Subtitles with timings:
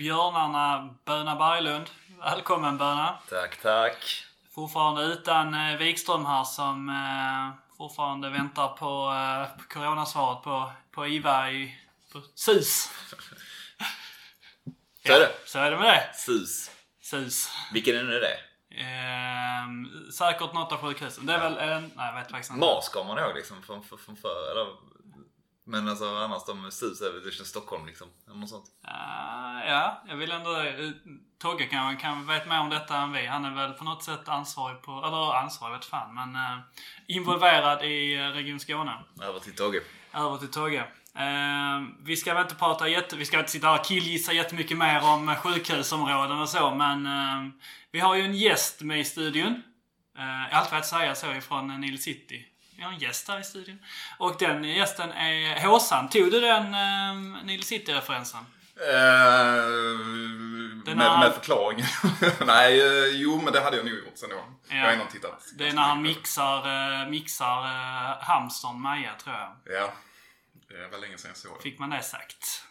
[0.00, 1.90] björnarna Böna Berglund.
[2.18, 3.18] Välkommen Böna.
[3.28, 4.24] Tack, tack.
[4.54, 11.06] Fortfarande utan uh, Wikström här som uh, fortfarande väntar på, uh, på coronasvaret på, på
[11.06, 11.78] IVA i
[12.12, 12.90] på SUS.
[15.06, 15.32] Så är det.
[15.46, 16.10] Så är det med det.
[16.14, 16.70] SUS.
[17.02, 17.50] SUS.
[17.72, 18.36] Vilken är nu det?
[18.82, 21.26] Ehm, säkert något av sjukhusen.
[21.26, 21.82] Det är väl en...
[21.82, 22.66] Nej, jag vet faktiskt inte.
[22.66, 24.50] MAS kommer man ihåg liksom från, från, från förr.
[24.50, 24.66] Eller?
[25.70, 28.08] Men alltså annars de SUS det känns Stockholm liksom.
[28.26, 28.64] Eller något sånt.
[28.84, 30.60] Ah, ja, jag vill ändå...
[30.60, 30.90] eh,
[31.38, 33.26] Togge kan, kan vet mer om detta än vi.
[33.26, 34.92] Han är väl på något sätt ansvarig på...
[34.92, 36.58] Eller ansvarig vet fan, men eh,
[37.06, 38.98] involverad i eh, Region Skåne.
[39.22, 39.80] Över till Togge.
[40.14, 40.84] Över till Togge.
[41.14, 43.16] Eh, vi ska väl inte prata jätte...
[43.16, 47.52] Vi ska inte sitta här och killgissa jättemycket mer om sjukhusområden och så, men eh,
[47.92, 49.62] vi har ju en gäst med i studion.
[50.18, 52.46] Eh, jag har alltid velat säga så ifrån Nile City.
[52.80, 53.78] Vi har en gäst här i studion.
[54.18, 56.08] Och den gästen är Håsan.
[56.08, 58.46] Tog du den eh, Nile City-referensen?
[60.84, 61.84] Den med, med förklaring.
[62.46, 64.36] Nej, eh, jo men det hade jag nog gjort sen då.
[64.68, 64.76] Ja.
[64.76, 65.44] Jag har ändå tittat.
[65.58, 66.56] Det är när han mixar,
[67.02, 69.56] eh, mixar eh, hamstern Maja, tror jag.
[69.64, 69.92] Ja,
[70.68, 71.62] det var länge sedan jag såg det.
[71.62, 72.64] Fick man det sagt.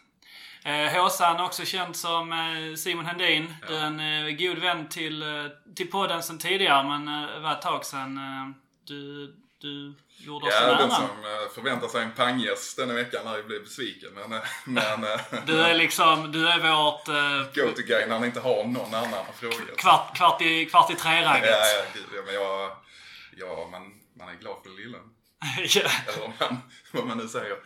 [0.96, 2.32] Håsan, också känd som
[2.78, 3.54] Simon Hendin.
[3.68, 5.24] Är en god vän till,
[5.76, 8.20] till podden sen tidigare, men det var ett tag sedan
[8.84, 13.24] du, du gjorde oss Ja, en den som eh, förväntar sig en panggäst denna veckan
[13.24, 14.10] när jag blev besviken.
[14.14, 18.40] Men, eh, men eh, Du är liksom, du är vårt eh, go-to-guy när han inte
[18.40, 19.74] har någon annan att fråga.
[19.76, 21.50] kvart, kvart i, kvart i tre-ragget.
[21.50, 22.76] ja, gud, ja, men jag...
[23.36, 23.82] Ja, man,
[24.18, 24.98] man är glad för det lilla.
[25.74, 25.90] Ja.
[26.08, 26.62] Eller man,
[26.92, 27.56] vad man nu säger.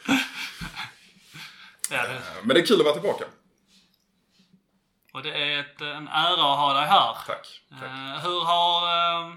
[1.91, 3.25] ja, det, Men det är kul att vara tillbaka.
[5.13, 7.17] och det är ett, en ära att ha dig här.
[7.27, 7.61] Tack.
[7.71, 8.23] tack.
[8.23, 8.83] Hur har,
[9.29, 9.35] uh,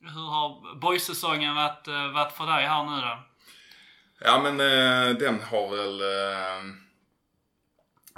[0.00, 3.24] hur har boysäsongen varit, eh, varit för dig här nu då?
[4.20, 6.74] Ja men eh, den har väl eh,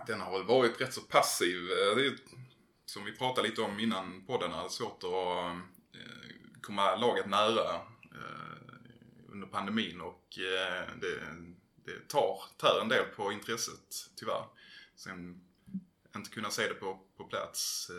[0.07, 1.67] Den har väl varit rätt så passiv.
[1.97, 2.17] Det är,
[2.87, 7.81] som vi pratade lite om innan podden, det är svårt att komma laget nära
[9.29, 10.25] under pandemin och
[11.01, 11.27] det,
[11.85, 14.45] det tar, tär en del på intresset tyvärr.
[14.97, 15.41] Sen
[16.17, 17.91] inte kunna se det på, på plats.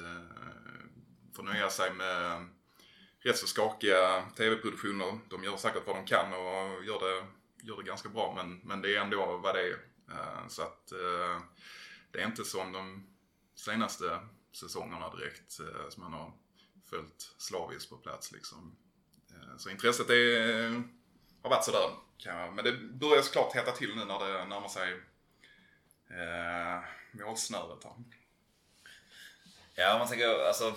[1.36, 2.48] Få nöja sig med
[3.24, 5.20] rätt så skakiga tv-produktioner.
[5.30, 7.26] De gör säkert vad de kan och gör det,
[7.64, 9.78] gör det ganska bra men, men det är ändå vad det är.
[10.12, 11.42] Eh, så att eh,
[12.12, 13.08] det är inte som de
[13.56, 14.20] senaste
[14.56, 16.34] säsongerna direkt eh, som man har
[16.90, 18.78] följt slaviskt på plats liksom.
[19.58, 20.70] Så intresset är,
[21.44, 21.90] har varit sådär.
[22.18, 24.94] kan jag- Men det börjar såklart hetta till nu när det närmar sig
[26.10, 27.94] eh, målsnöret här.
[29.76, 30.76] Ja, man tänker alltså.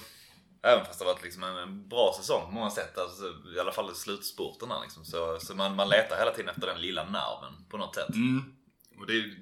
[0.65, 2.99] Även fast det har varit liksom en- bra säsong på många sätt.
[2.99, 3.25] Alltså,
[3.57, 5.05] I alla fall i slutspurten här, liksom.
[5.05, 8.15] Så, så man, man letar hela tiden efter den lilla nerven på något sätt.
[8.15, 8.55] Mm.
[8.99, 9.37] Och det är,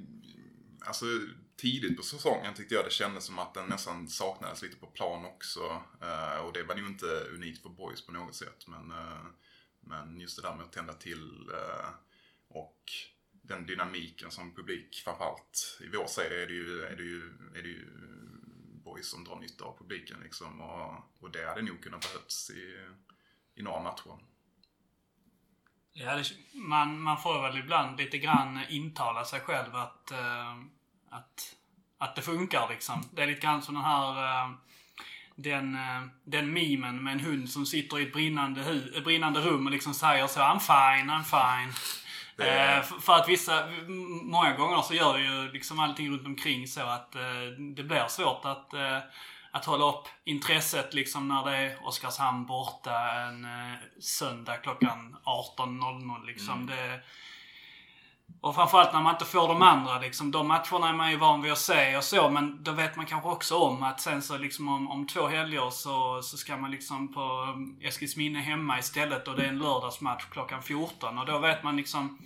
[0.86, 1.04] alltså
[1.56, 5.24] tidigt på säsongen tyckte jag det kändes som att den nästan saknades lite på plan
[5.24, 5.60] också.
[6.02, 8.66] Uh, och det var nog inte unikt för boys på något sätt.
[8.66, 9.26] Men, uh,
[9.80, 11.88] men just det där med att tända till uh,
[12.48, 12.78] och
[13.30, 17.22] den dynamiken som publik, framförallt i vår serie är det ju, är det ju,
[17.54, 17.88] är det ju
[18.84, 20.60] boys som drar nytta av publiken liksom.
[20.60, 22.88] Och, och det hade nog kunnat behövts i,
[23.54, 24.18] i några matcher.
[25.92, 30.56] Ja, det, man, man får väl ibland lite grann intala sig själv att, eh,
[31.10, 31.56] att,
[31.98, 33.08] att det funkar liksom.
[33.12, 34.50] Det är lite grann som den här eh,
[35.36, 39.40] den, eh, den memen med en hund som sitter i ett brinnande, hu- ett brinnande
[39.40, 41.72] rum och liksom säger så I'm fine, I'm fine.
[42.42, 43.66] Det är- Eh, för, att vissa,
[44.22, 47.22] många gånger så gör ju liksom allting runt omkring så att eh,
[47.76, 48.98] det blir svårt att, eh,
[49.52, 56.26] att hålla upp intresset liksom när det är Oskarshamn borta en eh, söndag klockan 18.00
[56.26, 56.66] liksom.
[56.66, 57.00] Det,
[58.40, 60.30] och framförallt när man inte får de andra liksom.
[60.30, 63.06] De matcherna är man ju van vid att se och så men då vet man
[63.06, 66.70] kanske också om att sen så liksom om, om två helger så, så ska man
[66.70, 71.38] liksom på um, Eskilsminne hemma istället och det är en lördagsmatch klockan 14 och då
[71.38, 72.18] vet man liksom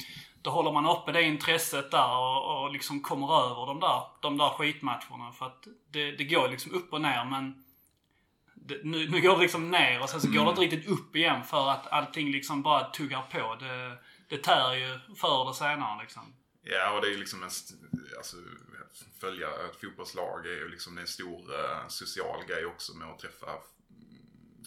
[0.43, 4.39] då håller man uppe det intresset där och, och liksom kommer över de där, de
[4.39, 7.65] där skitmatcherna för att det, det går liksom upp och ner men
[8.55, 11.17] det, nu, nu går det liksom ner och sen så går det inte riktigt upp
[11.17, 13.55] igen för att allting liksom bara tuggar på.
[13.65, 16.35] Det, det tär ju förr eller senare liksom.
[16.63, 17.51] Ja, och det är ju liksom en...
[18.17, 18.37] Alltså,
[19.21, 23.47] följa ett fotbollslag är ju liksom en stor eh, social grej också med att träffa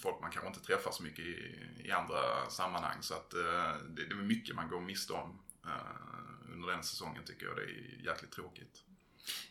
[0.01, 2.97] folk man kanske inte träffar så mycket i, i andra sammanhang.
[3.01, 7.23] Så att eh, det, det är mycket man går miste om eh, under den säsongen
[7.25, 7.55] tycker jag.
[7.55, 8.83] Det är jäkligt tråkigt.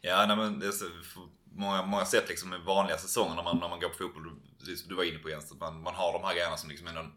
[0.00, 0.86] Ja, nej, men det är så,
[1.44, 4.80] många, många sätt liksom i vanliga säsonger när man, när man går på fotboll, precis
[4.80, 6.86] som du var inne på Jens, att man, man har de här grejerna som liksom
[6.86, 7.12] är någon,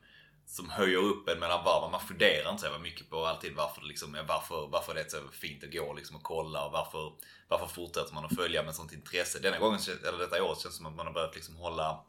[0.52, 1.92] som höjer upp en mellan varven.
[1.92, 5.64] Man funderar inte så mycket på alltid varför, liksom, varför, varför det är så fint
[5.64, 7.14] att gå liksom, och kolla och varför,
[7.48, 9.40] varför fortsätter man att följa med sånt intresse.
[9.40, 12.04] Denna gången, eller detta året känns det som att man har börjat liksom hålla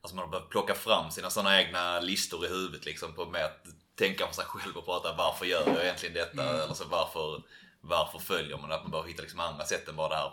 [0.00, 3.44] Alltså man har börjat plocka fram sina sådana egna listor i huvudet liksom på med
[3.44, 6.42] att tänka på sig själv och prata varför gör jag egentligen detta?
[6.42, 6.60] Mm.
[6.60, 7.42] Eller så varför,
[7.80, 8.72] varför följer man?
[8.72, 10.32] Att man behöver hitta liksom andra sätt än bara det här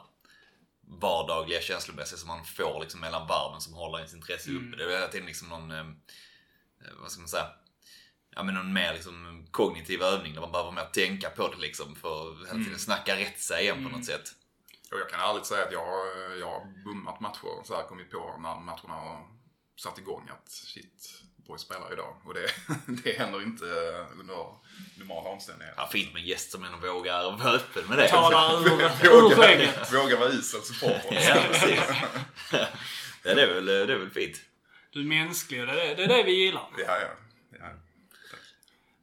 [0.81, 4.65] vardagliga känslomässiga som man får liksom mellan varven som håller ens intresse uppe.
[4.65, 4.77] Mm.
[4.77, 5.85] Det är hela tiden liksom någon, eh,
[7.01, 7.47] vad ska man säga?
[8.35, 11.95] Ja men någon mer liksom kognitiv övning där man behöver mer tänka på det liksom
[11.95, 12.79] för att hela tiden Mm.
[12.79, 13.91] snacka rätt sig igen på Mm.
[13.91, 14.31] något sätt.
[14.91, 15.89] Och jag kan ärligt säga att jag,
[16.39, 19.27] jag har bummat matcher så här kommit på när matcherna har
[19.79, 21.13] satt igång att shit,
[21.47, 22.21] Boys spelar idag.
[22.25, 22.47] Och det,
[23.03, 23.65] det händer inte
[24.19, 24.35] under
[24.97, 25.81] normala omständigheter.
[25.81, 28.07] Ja, fint med en gäst som ändå vågar vara öppen med det.
[28.09, 29.93] Talar ur, skägget.
[29.93, 31.23] Våga vara usel supporter.
[31.29, 31.79] Ja, precis.
[33.23, 34.41] ja, det är väl, det är väl fint.
[34.89, 36.67] Du är mänsklig och det är det, är det vi gillar.
[36.77, 37.07] Ja, ja.
[37.59, 37.69] ja.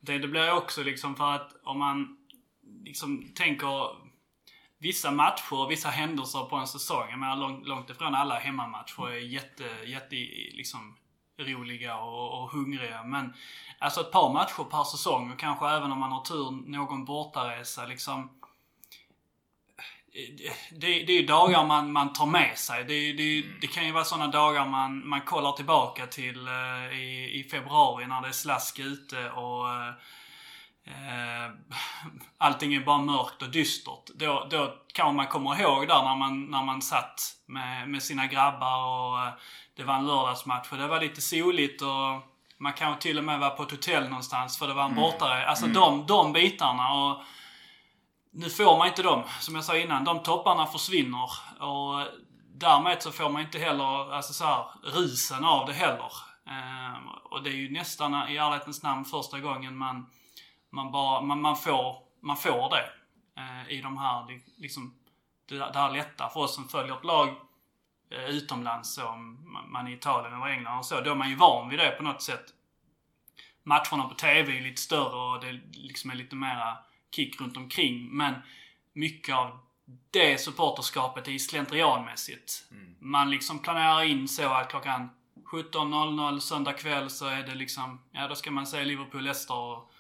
[0.01, 2.17] Det, det blir också liksom för att om man
[2.85, 4.07] liksom tänker
[4.79, 7.11] vissa matcher, vissa händelser på en säsong.
[7.11, 10.17] Jag menar långt, långt ifrån alla hemmamatcher är jätte, jätte
[10.53, 10.97] liksom
[11.39, 13.05] roliga och, och hungriga.
[13.05, 13.35] Men
[13.79, 17.87] alltså ett par matcher per säsong och kanske även om man har tur någon bortaresa
[17.87, 18.31] liksom.
[20.71, 22.85] Det, det är ju dagar man, man tar med sig.
[22.85, 27.41] Det, det, det kan ju vara sådana dagar man, man kollar tillbaka till eh, i,
[27.41, 29.69] i februari när det är slask ute och
[30.87, 31.51] eh,
[32.39, 34.07] allting är bara mörkt och dystert.
[34.15, 38.27] Då, då kan man komma ihåg där när man, när man satt med, med sina
[38.27, 39.33] grabbar och eh,
[39.77, 42.23] det var en lördagsmatch och det var lite soligt och
[42.59, 45.47] man kanske till och med var på ett hotell någonstans för det var en bortare.
[45.47, 46.93] Alltså de, de bitarna.
[46.93, 47.23] och
[48.37, 50.05] nu får man inte dem, som jag sa innan.
[50.05, 51.31] De topparna försvinner.
[51.61, 52.07] Och
[52.55, 56.13] därmed så får man inte heller alltså så här, rusen av det heller.
[56.47, 60.11] Ehm, och det är ju nästan i ärlighetens namn första gången man,
[60.71, 62.91] man, bara, man, man, får, man får det.
[63.41, 64.95] Eh, I de här, liksom,
[65.49, 67.29] det, det här lätta för oss som följer ett lag
[68.11, 71.01] eh, utomlands, så, om man man är i Italien eller England och så.
[71.01, 72.45] Då är man ju van vid det på något sätt.
[73.63, 76.79] Matcherna på TV är lite större och det liksom är lite mera
[77.17, 78.09] kick runt omkring.
[78.17, 78.35] Men
[78.93, 79.59] mycket av
[80.11, 82.65] det supporterskapet är slentrianmässigt.
[83.01, 85.11] Man liksom planerar in så att klockan
[85.53, 89.93] 17.00 söndag kväll så är det liksom, ja då ska man se Liverpool-Leicester och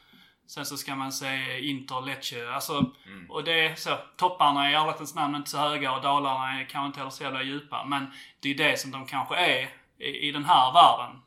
[0.46, 2.52] sen så ska man se Inter-Lecce.
[2.54, 2.92] Alltså,
[3.28, 3.98] och det är så.
[4.16, 7.22] Topparna är i ärlighetens namn inte så höga och dalarna är kanske inte heller så
[7.22, 7.84] jävla djupa.
[7.84, 8.06] Men
[8.40, 11.22] det är det som de kanske är i, i den här världen.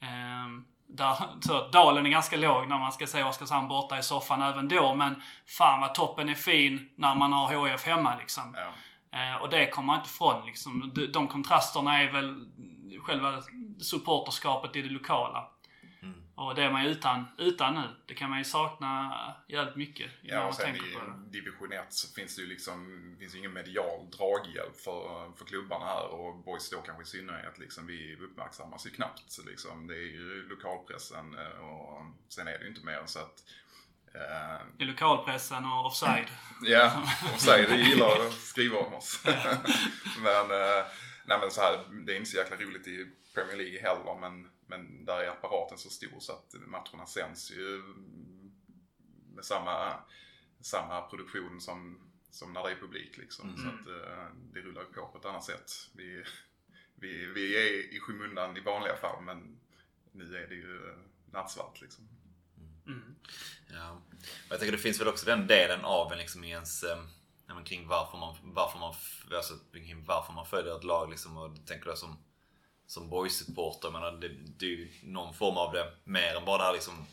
[0.00, 0.64] Ehm,
[0.98, 4.68] där, så, dalen är ganska låg när man ska se Oskarshamn borta i soffan även
[4.68, 4.94] då.
[4.94, 8.56] Men fan vad toppen är fin när man har HIF hemma liksom.
[8.56, 8.72] Ja.
[9.18, 10.92] Eh, och det kommer man inte ifrån liksom.
[10.94, 12.46] De, de kontrasterna är väl
[13.00, 13.42] själva
[13.80, 15.44] supporterskapet i det lokala.
[16.38, 17.88] Och det är man ju utan, utan nu.
[18.06, 19.14] Det kan man ju sakna
[19.48, 20.10] jävligt mycket.
[20.22, 20.80] Ja, och sen i
[21.30, 26.08] division 1 så finns det ju liksom, finns ingen medial draghjälp för, för klubbarna här
[26.08, 29.38] och Boys då kanske i synnerhet liksom, vi uppmärksammas ju knappt.
[29.46, 29.86] Liksom.
[29.86, 33.44] Det är ju lokalpressen eh, och sen är det ju inte mer så att
[34.14, 36.28] eh, I lokalpressen och offside.
[36.62, 37.02] Ja,
[37.38, 39.22] säg det gillar att skriva om oss.
[40.22, 40.84] men, eh,
[41.24, 44.48] nej men så här, det är inte så jäkla roligt i Premier League heller men,
[44.68, 47.82] men där är apparaten så stor så att matcherna sänds ju
[49.34, 49.94] med samma,
[50.60, 51.98] samma produktion som,
[52.30, 53.56] som när det är publik liksom.
[53.56, 55.70] Så att eh, det rullar på på ett annat sätt.
[55.92, 56.24] Vi,
[56.94, 59.60] vi, vi är i skymundan i vanliga fall men
[60.12, 60.96] nu är det ju
[61.32, 62.08] nattsvart liksom.
[62.86, 63.14] Mm.
[63.72, 64.02] Ja.
[64.20, 67.04] Och jag tänker det finns väl också den delen av en liksom i ens, eh,
[67.46, 68.94] ja, kring varför man, varför man,
[69.36, 72.16] alltså, kring varför man följer ett lag liksom och tänker jag som,
[72.88, 74.28] som boys-supporter, det,
[74.58, 77.06] det är ju någon form av det mer än bara det här liksom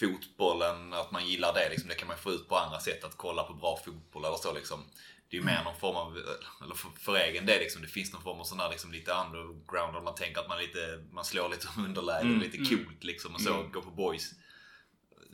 [0.00, 1.88] fotbollen, att man gillar det liksom.
[1.88, 4.52] Det kan man få ut på andra sätt, att kolla på bra fotboll eller så
[4.52, 4.84] liksom.
[5.28, 6.18] Det är ju mer någon form av,
[6.64, 9.12] eller för, för egen del liksom, det finns någon form av sån här liksom lite
[9.12, 13.34] underground, om man tänker att man lite, man slår lite underläge, Mm, lite coolt liksom
[13.34, 13.72] och så, Mm.
[13.72, 14.30] går på boys.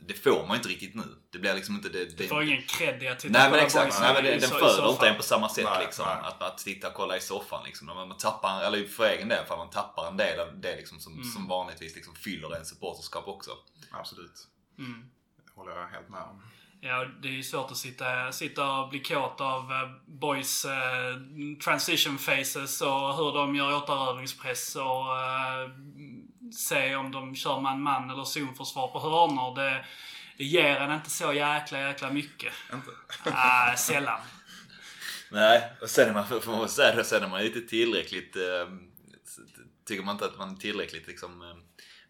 [0.07, 1.03] Det får man inte riktigt nu.
[1.29, 2.05] Det blir liksom inte det.
[2.05, 4.49] Du det får ingen cred i att titta Nej på men exakt, nej, men den,
[4.49, 6.05] föder inte en på samma sätt Nej, liksom.
[6.05, 6.17] nej.
[6.23, 7.87] Att, att sitta och kolla i soffan liksom.
[7.87, 10.99] Man, man tappar, eller för egen del, för man tappar en del av det liksom
[10.99, 11.25] som, Mm.
[11.25, 13.51] som vanligtvis liksom fyller en supporterskap också.
[13.91, 14.47] Absolut.
[14.79, 15.05] Mm.
[15.45, 16.41] Det håller jag helt med om.
[16.81, 21.15] Ja, det är ju svårt att sitta, sitta och bli kåt av eh, boys eh,
[21.63, 25.69] transition faces och hur de gör återövningspress och eh,
[26.53, 29.55] se om de kör man-man eller zonförsvar på hörnor.
[29.55, 29.85] Det,
[30.37, 32.53] det ger en inte så jäkla, jäkla mycket.
[32.73, 32.89] Inte?
[33.33, 34.19] Ah, sällan.
[35.31, 38.35] Nej, och sen är man, får man säga det, sen är man inte tillräckligt...
[38.35, 38.67] Eh,
[39.87, 41.47] tycker man inte att man är tillräckligt liksom eh,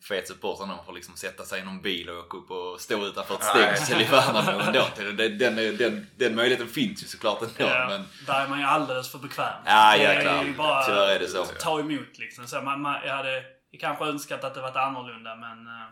[0.08, 2.82] fet supporter när man får liksom sätta sig i någon bil och åka upp och
[2.82, 4.88] stå utanför ett stängsel i Värnamo ändå.
[4.98, 7.54] Den, den, den, den möjligheten finns ju såklart ändå.
[7.72, 9.54] Ja, Men, Där är man ju alldeles för bekväm.
[9.66, 10.44] Ja, Det är jäklar.
[10.44, 11.46] ju bara Tyvärr är det så.
[11.46, 12.48] ta emot liksom.
[12.48, 13.26] Så man, man, jag
[13.74, 15.88] vi kanske önskat att det varit annorlunda men eh,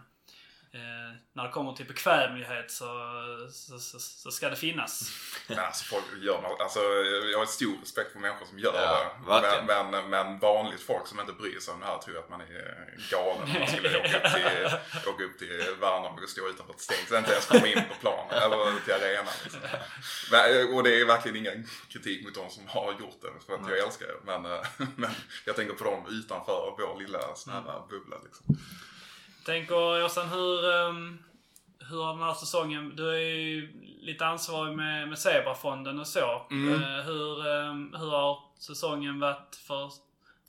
[0.73, 2.85] eh, när det kommer till bekvämlighet så,
[3.51, 5.11] så, så, så ska det finnas.
[5.47, 6.79] Men alltså folk gör något, alltså
[7.31, 9.63] jag har stor respekt för människor som gör Ja, det.
[9.67, 12.41] Men, men, men vanligt folk som inte bryr sig om det här tror att man
[12.41, 16.73] är galen om man skulle åka upp till, åka upp till Värnamo och stå utanför
[16.73, 17.17] ett stängsel.
[17.17, 19.33] Inte ens komma in på planen eller till arenan.
[19.43, 19.61] Liksom.
[20.31, 23.45] Men, och det är verkligen ingen kritik mot de som har gjort det.
[23.45, 24.19] För att jag älskar det.
[24.23, 24.61] Men, eh,
[24.95, 25.11] men
[25.45, 28.17] jag tänker på dem utanför vår lilla snälla bubbla.
[28.23, 28.57] Liksom.
[29.45, 31.19] Tänker Åsan, hur, ehm,
[31.89, 32.95] hur har den här säsongen...
[32.95, 36.47] Du är ju lite ansvarig med, med Zebrafonden och så.
[36.51, 36.73] Mm.
[36.73, 39.91] Eh, hur, ehm, hur har säsongen varit för...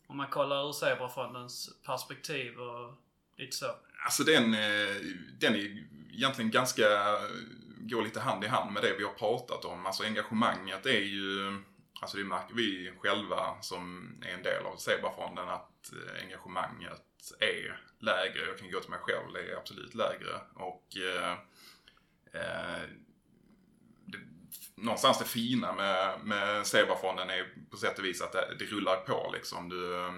[0.07, 2.95] Om man kollar ur Zebrafondens perspektiv och
[3.37, 3.67] lite så.
[4.05, 4.97] Alltså den, eh,
[5.39, 6.83] den är egentligen ganska,
[7.79, 9.87] går lite hand i hand med det vi har pratat om.
[9.87, 11.63] Alltså engagemanget är ju,
[12.03, 17.81] alltså det märker vi själva som är en del av Zebrafonden att eh, engagemanget är
[17.99, 18.47] lägre.
[18.47, 20.41] Jag kan gå till mig själv, det är absolut lägre.
[20.55, 21.33] Och eh,
[22.33, 22.83] eh,
[24.05, 24.19] det,
[24.75, 28.97] någonstans det fina med, med Zebrafonden är på sätt och vis att det, det rullar
[28.97, 29.69] på liksom.
[29.69, 30.13] Du, eh,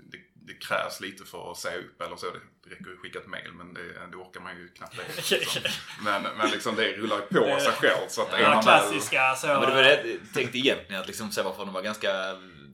[0.00, 2.26] det, det krävs lite för att säga upp eller så.
[2.70, 4.96] Räcker att skicka ett mail men det, det orkar man ju knappt
[5.30, 5.38] det.
[5.38, 5.62] Liksom.
[6.04, 8.08] Men, men liksom det rullar ju på sig själv.
[8.08, 9.46] Så att är Ja, man väl- klassiska så...
[9.46, 12.12] men det var det jag tänkte egentligen att liksom Zebrafonden var ganska...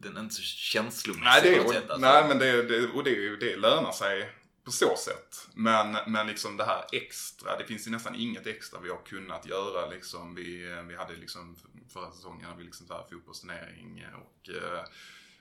[0.01, 1.91] Den är inte så känslomässig Nej, det, på något och, sätt.
[1.91, 2.07] Alltså.
[2.13, 4.31] nej men det, det, och det, det lönar sig
[4.65, 5.49] på så sätt.
[5.55, 9.47] Men, men liksom det här extra, det finns ju nästan inget extra vi har kunnat
[9.47, 9.87] göra.
[9.91, 11.57] Liksom vi, vi hade liksom
[11.93, 14.49] förra säsongen hade vi liksom så här fotbollsturnering och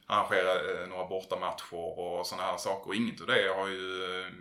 [0.05, 2.87] arrangera eh, några bortamatcher och sådana här saker.
[2.87, 4.31] Och inget av det har ju eh,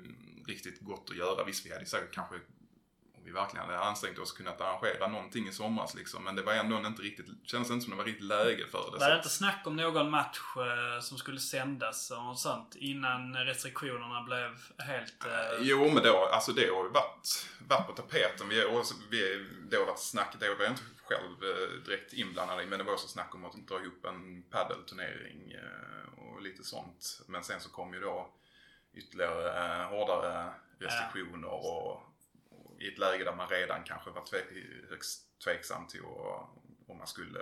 [0.47, 1.45] riktigt gått att göra.
[1.45, 2.35] Visst, vi hade säkert kanske
[3.25, 6.25] vi verkligen hade ansträngt oss kunnat arrangera någonting i somras liksom.
[6.25, 8.99] Men det var ändå inte riktigt, kändes inte som det var riktigt läge för det.
[8.99, 14.23] Var det inte snack om någon match eh, som skulle sändas och sånt innan restriktionerna
[14.23, 15.25] blev helt...
[15.25, 18.49] eh, Jo, men då, alltså det har ju varit, varit på tapeten.
[18.49, 22.63] Vi, och vi, det har varit snack, det var jag inte själv eh, direkt inblandad
[22.63, 26.65] i, men det var också snack om att dra ihop en paddelturnering eh, och lite
[26.65, 27.21] sånt.
[27.27, 28.31] Men sen så kom ju då
[28.95, 32.03] ytterligare eh, hårdare restriktioner och, och
[32.81, 34.39] i ett läge där man redan kanske var tve,
[34.91, 36.05] högst tveksam till
[36.89, 37.41] om man skulle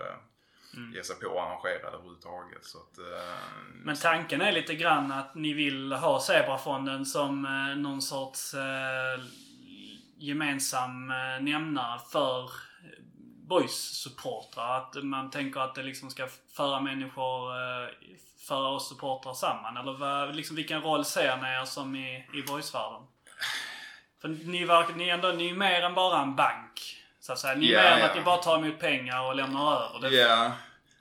[0.95, 2.65] ge sig på att arrangera det överhuvudtaget.
[2.65, 3.39] Så att, eh,
[3.75, 9.25] Men tanken är lite grann att ni vill ha Zebrafonden som eh, någon sorts eh,
[10.17, 11.07] gemensam
[11.41, 12.51] nämnare för
[13.49, 14.77] boys-supportrar.
[14.77, 17.53] Att man tänker att det liksom ska föra människor,
[18.49, 19.77] föra oss supportrar samman.
[19.77, 23.03] Eller vad, liksom, vilken roll ser ni er som i, i boysvärlden?
[24.23, 26.99] För ni, verkar, ni, är ändå, ni är mer än bara en bank.
[27.21, 27.55] Så att säga.
[27.55, 28.07] Ni är Ja, mer än ja.
[28.07, 30.11] att ni bara tar emot pengar och lämnar över.
[30.11, 30.53] Ja,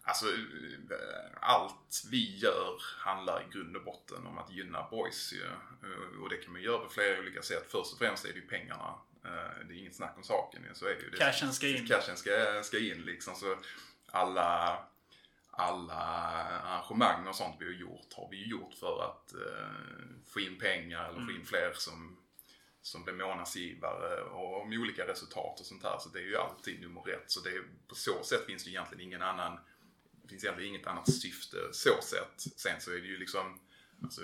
[0.03, 5.45] alltså eh, allt vi gör handlar i grund och botten om att gynna boys ju.
[5.45, 7.65] Eh, Och det kan man göra på flera olika sätt.
[7.71, 8.93] Först och främst är det ju pengarna.
[9.25, 10.61] Eh, Det är inget snack om saken.
[10.73, 11.87] Så är det Cashen ska in.
[11.87, 13.35] Cashen ska, ska in liksom.
[13.35, 13.55] Så
[14.11, 14.77] alla,
[15.51, 15.93] alla
[16.63, 19.65] arrangemang och sånt vi har gjort har vi ju gjort för att eh,
[20.33, 22.17] få in pengar eller få in fler som
[22.81, 25.97] som blev månadsgivare och med olika resultat och sånt här.
[25.99, 27.31] Så det är ju alltid nummer ett.
[27.31, 29.59] Så det är, på så sätt finns det egentligen ingen annan,
[30.21, 32.41] det finns egentligen inget annat syfte så sett.
[32.55, 33.59] Sen så är det ju liksom,
[34.03, 34.21] alltså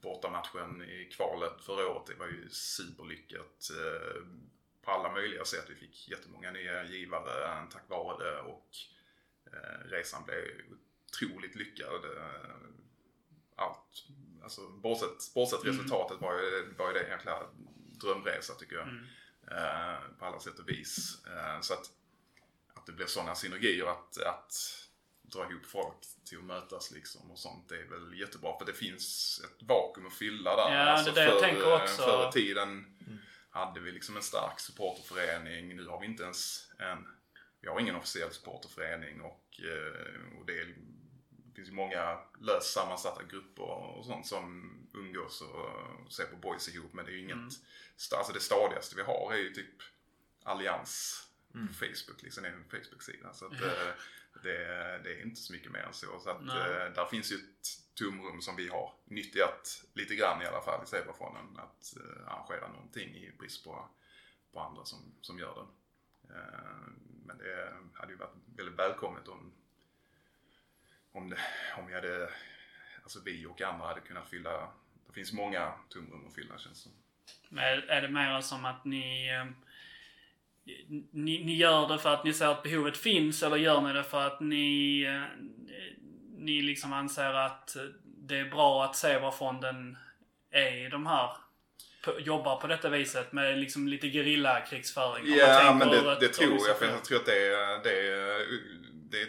[0.00, 4.22] bortamatchen i kvalet förra året, det var ju superlyckat eh,
[4.82, 5.64] på alla möjliga sätt.
[5.68, 8.68] Vi fick jättemånga nya givare tack vare det och
[9.52, 10.44] eh, resan blev
[11.06, 12.04] otroligt lyckad.
[12.04, 12.68] Eh,
[13.56, 14.06] allt,
[14.48, 17.46] alltså bortsett, bortsett resultatet var ju, var ju det en jäkla
[18.00, 18.88] drömresa tycker jag.
[19.50, 21.24] Eh, på alla sätt och vis.
[21.26, 21.90] Eh, så att,
[22.74, 24.52] att det blir sådana synergier att, att
[25.22, 28.72] dra ihop folk till att mötas liksom och sånt det är väl jättebra för det
[28.72, 30.74] finns ett vakuum att fylla där.
[30.74, 32.02] Ja, det är det jag tänker också.
[32.02, 32.96] Förr i tiden
[33.50, 35.76] hade vi liksom en stark supporterförening.
[35.76, 37.08] Nu har vi inte ens en,
[37.60, 40.74] vi har ingen officiell supporterförening och, eh, och det, är, det
[41.58, 46.92] finns ju många löst sammansatta grupper och sånt som umgås och ser på boys ihop
[46.92, 47.52] men det är ju inget,
[47.96, 49.82] sta- alltså det stadigaste vi har är ju typ
[50.42, 53.32] Allians på Facebook, liksom en Facebook-sida.
[53.32, 53.92] Så att, eh,
[54.42, 54.58] det,
[55.04, 56.20] det är inte så mycket mer än så.
[56.20, 56.56] Så att, Nej.
[56.56, 60.84] eh, där finns ju ett tomrum som vi har nyttjat lite grann i alla fall
[60.84, 61.56] i Zebrafonden.
[61.58, 63.88] Att eh, arrangera någonting i brist på,
[64.52, 65.66] på andra som, som gör det.
[67.26, 69.52] Men det hade ju varit väldigt välkommet om
[71.12, 71.38] om, det,
[71.78, 72.28] om vi hade,
[73.02, 74.68] alltså vi och andra hade kunnat fylla,
[75.06, 76.90] det finns många tomrum att fylla känns det.
[77.48, 79.46] Men är, det mer som att ni, eh,
[81.10, 81.44] ni...
[81.44, 84.26] Ni gör det för att ni ser att behovet finns eller gör ni det för
[84.26, 85.02] att ni...
[85.02, 85.22] eh,
[86.40, 89.96] Ni liksom anser att det är bra att se vad fonden
[90.50, 91.30] är i de här
[92.18, 95.24] jobbar på detta viset med liksom lite gerillakrigsföring?
[95.26, 96.78] Ja, men det, det tror jag.
[96.78, 98.46] För jag tror att det är, det är,
[99.10, 99.28] det är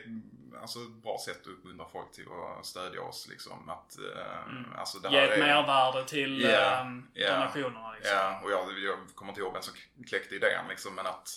[0.62, 2.26] alltså, bra sätt att uppmuntra folk till
[2.60, 3.28] att stödja oss.
[3.30, 3.70] Liksom.
[3.70, 5.20] Att, eh, alltså, det Mm.
[5.20, 7.34] Ge ett är- mervärde till ehm, ja.
[7.34, 8.16] donationerna liksom.
[8.16, 9.74] Ja, och jag, jag kommer inte ihåg vem som
[10.08, 11.30] kläckte idén liksom, men att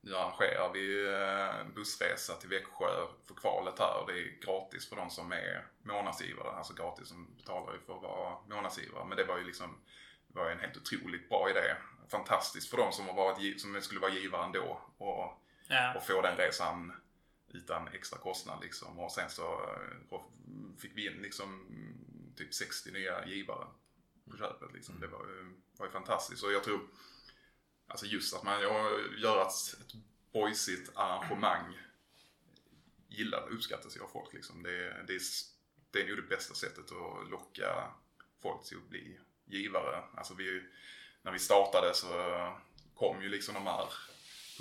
[0.00, 4.04] nu arrangerar vi eh, en bussresa till Växjö för kvalet här.
[4.06, 6.50] Det är gratis för de som är månadsgivare.
[6.50, 9.04] Alltså gratis, som betalar ju för att vara månadsgivare.
[9.04, 9.76] Men det var ju liksom
[10.32, 11.74] var ju en helt otroligt bra idé.
[12.10, 14.80] Fantastiskt för de som, har varit, gi- som skulle vara givare ändå.
[14.98, 15.36] Och,
[15.68, 15.94] Ja.
[15.96, 16.92] och få den resan
[17.50, 18.98] utan extra kostnad liksom.
[18.98, 19.62] Och sen så
[20.12, 20.20] eh,
[20.78, 21.66] fick vi in liksom
[22.36, 23.66] typ 60 nya givare
[24.30, 25.00] på köpet liksom.
[25.00, 26.42] Det var ju, var ju fantastiskt.
[26.42, 26.80] Och jag tror,
[27.86, 29.94] alltså just att man gör ett, ett
[30.32, 31.78] boysigt arrangemang
[33.08, 34.62] gillar, uppskattas ju av folk liksom.
[34.62, 35.20] Det, det, är,
[35.90, 37.92] det är nog det bästa sättet att locka
[38.42, 40.02] folk till att bli givare.
[40.14, 40.62] Alltså vi,
[41.22, 42.08] när vi startade så
[42.94, 43.88] kom ju liksom de här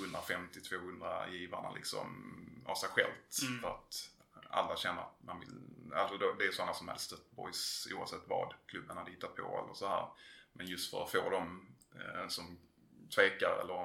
[0.05, 3.41] 150-200 givarna liksom av sig självt.
[3.41, 3.61] Mm.
[3.61, 4.09] För att
[4.49, 8.53] alla känner att man vill, alltså det är sådana som hade stött boys oavsett vad
[8.65, 10.07] klubben hade hittat på eller så här.
[10.53, 12.59] Men just för att få dem eh, som
[13.15, 13.75] tvekar eller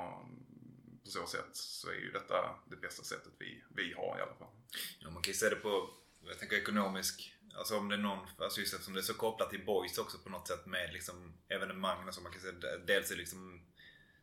[1.05, 4.35] på så sätt så är ju detta det bästa sättet vi, vi har i alla
[4.35, 4.49] fall.
[4.99, 8.27] Ja, man kan ju se det på, jag tänker ekonomisk, alltså om det är någon,
[8.39, 11.35] alltså just eftersom det är så kopplat till boys också på något sätt med liksom
[11.49, 12.21] evenemangen och så.
[12.21, 13.67] Man kan säga dels är liksom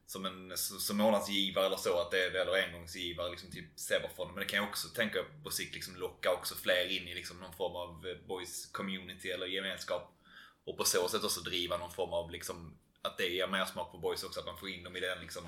[0.08, 4.36] som en som månadsgivare eller så, att det är, eller engångsgivare liksom typ Severfonden.
[4.36, 7.38] Men det kan jag också tänka på sikt liksom locka också fler in i liksom
[7.40, 10.18] någon form av eh, boys community eller gemenskap.
[10.66, 13.92] Och på så sätt också driva någon form av liksom att det ger mer smak
[13.92, 15.44] på boys också, att man får in dem i den liksom.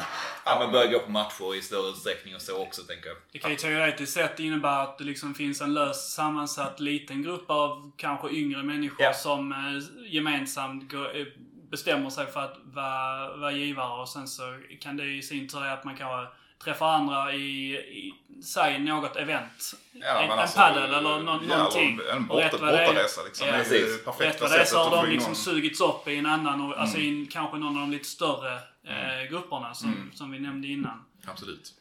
[0.46, 3.18] Ja men börja gå på matcher i större utsträckning och så också tänker jag.
[3.32, 7.50] Det kan ju teoretiskt sett innebära att det liksom finns en löst sammansatt liten grupp
[7.50, 9.14] av kanske yngre människor Ja.
[9.14, 11.26] som eh, gemensamt går, eh,
[11.74, 14.44] bestämmer sig för att vara, vara givare och sen så
[14.82, 19.74] kan det i sin tur att man kanske träffar andra i, i säg något event.
[19.92, 22.00] Ja, en alltså, padel eller nå, ja, någonting.
[22.12, 23.48] en borta, bortaresa liksom.
[23.48, 23.54] Ja.
[23.54, 25.36] Det är det perfekta sättet har att få de liksom någon.
[25.36, 27.08] sugits upp i en annan, och- alltså Mm.
[27.16, 28.54] i en, kanske någon av de lite större
[28.88, 31.04] eh, grupperna som, som vi nämnde innan.
[31.28, 31.74] Absolut.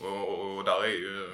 [0.00, 1.28] Och, och, och där är ju,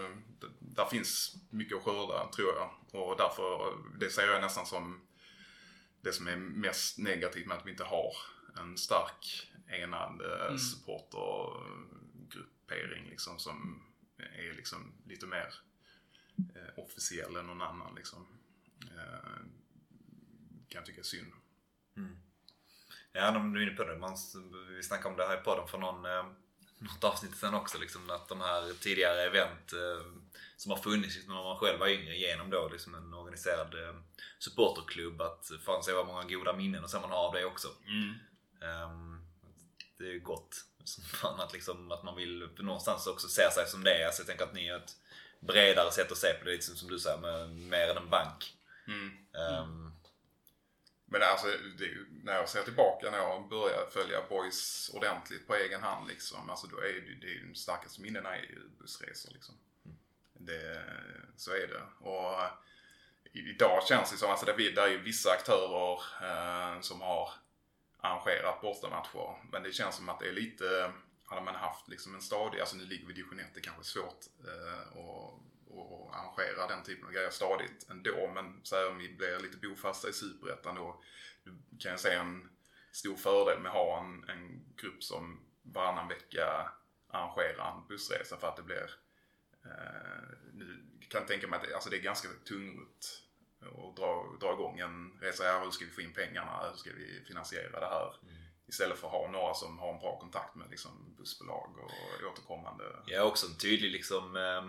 [0.61, 2.71] där finns mycket att skörda tror jag.
[3.03, 5.01] Och därför, det ser jag nästan som
[6.07, 8.13] det som är mest negativt med att vi inte har
[8.57, 10.59] en stark enad Mm.
[10.59, 13.83] supportergruppering liksom som
[14.17, 15.55] är liksom lite mer
[16.55, 18.27] eh, officiell än någon annan liksom.
[18.81, 19.37] Eh,
[20.69, 21.33] kan jag tycka är synd.
[23.13, 23.99] Ja, de är inne på det.
[23.99, 24.17] Man,
[24.69, 26.27] vi snackade om det här i podden för någon, eh,
[26.87, 27.79] något avsnitt sen också.
[27.79, 30.07] Liksom, att de här tidigare event eh,
[30.57, 33.95] som har funnits när man själv var yngre genom då liksom en organiserad eh,
[34.39, 35.21] supporterklubb.
[35.21, 37.69] Att fan se vad många goda minnen och så man har av det också.
[38.63, 39.21] Ehm,
[39.99, 40.65] det är gott.
[40.85, 44.07] Som fan att, liksom, att man vill någonstans också se sig som det är.
[44.07, 44.97] Alltså, jag tänker att ni är ett
[45.41, 46.51] bredare sätt att se på det.
[46.51, 48.55] Liksom, som du säger, med mer än en bank.
[48.87, 49.11] Mm.
[49.35, 49.93] Ehm,
[51.09, 51.47] Men alltså,
[51.79, 51.91] det,
[52.23, 56.51] när jag ser tillbaka när jag började följa boys ordentligt på egen hand liksom.
[56.51, 59.55] Alltså då är det, det är de starkaste minnena är ju bussresor liksom.
[60.33, 60.85] Det,
[61.37, 61.83] så är det.
[62.09, 62.41] Och
[63.33, 67.31] idag känns det som, alltså det, är- det är ju vissa aktörer eh, som har
[67.99, 69.49] arrangerat bortamatcher.
[69.53, 70.93] Men det känns som att det är lite,
[71.25, 73.83] hade man haft liksom en stadig, alltså nu ligger vi i division 1, det kanske
[73.83, 78.31] är svårt eh, att, att arrangera den typen av grejer stadigt ändå.
[78.35, 81.03] Men så här, om vi blir lite bofasta i superettan då
[81.79, 82.49] kan jag se en
[82.93, 86.73] stor fördel med att ha en, en grupp som varannan vecka
[87.09, 88.91] arrangerar en bussresa för att det blir
[89.65, 93.23] eh, nu kan jag tänka mig att det, alltså det är ganska tungt
[93.61, 95.45] att dra, dra igång en resa.
[95.45, 96.69] Ja, hur ska vi få in pengarna?
[96.71, 98.15] Hur ska vi finansiera det här?
[98.67, 102.85] Istället för att ha några som har en bra kontakt med liksom, bussbolag och återkommande.
[103.07, 104.65] Jag har också en tydlig liksom, eh,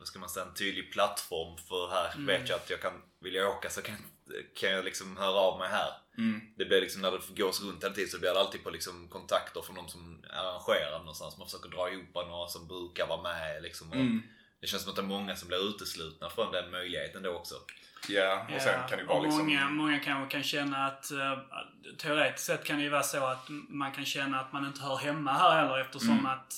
[0.00, 2.26] vad ska man säga, en tydlig plattform för här Mm.
[2.26, 3.96] vet jag att jag kan, vill jag åka så kan,
[4.56, 5.90] kan jag liksom höra av mig här.
[6.18, 6.40] Mm.
[6.56, 9.08] Det blir liksom när det gås runt hela tiden så blir det alltid på liksom
[9.08, 11.38] kontakter från de som arrangerar någonstans.
[11.38, 13.90] Man försöker dra ihop några som brukar vara med liksom.
[13.90, 14.22] Och Mm.
[14.60, 17.54] Det känns som att det är många som blir uteslutna från den möjligheten då också.
[18.08, 19.38] Ja, och sen Ja, kan det vara liksom...
[19.46, 21.38] många, många kanske kan känna att uh,
[21.98, 24.96] teoretiskt sett kan det ju vara så att man kan känna att man inte hör
[24.96, 26.26] hemma här heller eftersom Mm.
[26.26, 26.52] att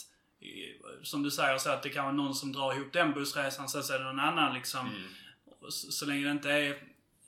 [1.03, 3.83] som du säger så att det kan vara någon som drar ihop den bussresan sen
[3.83, 5.03] så är det någon annan liksom Mm.
[5.69, 6.77] så, så länge det inte är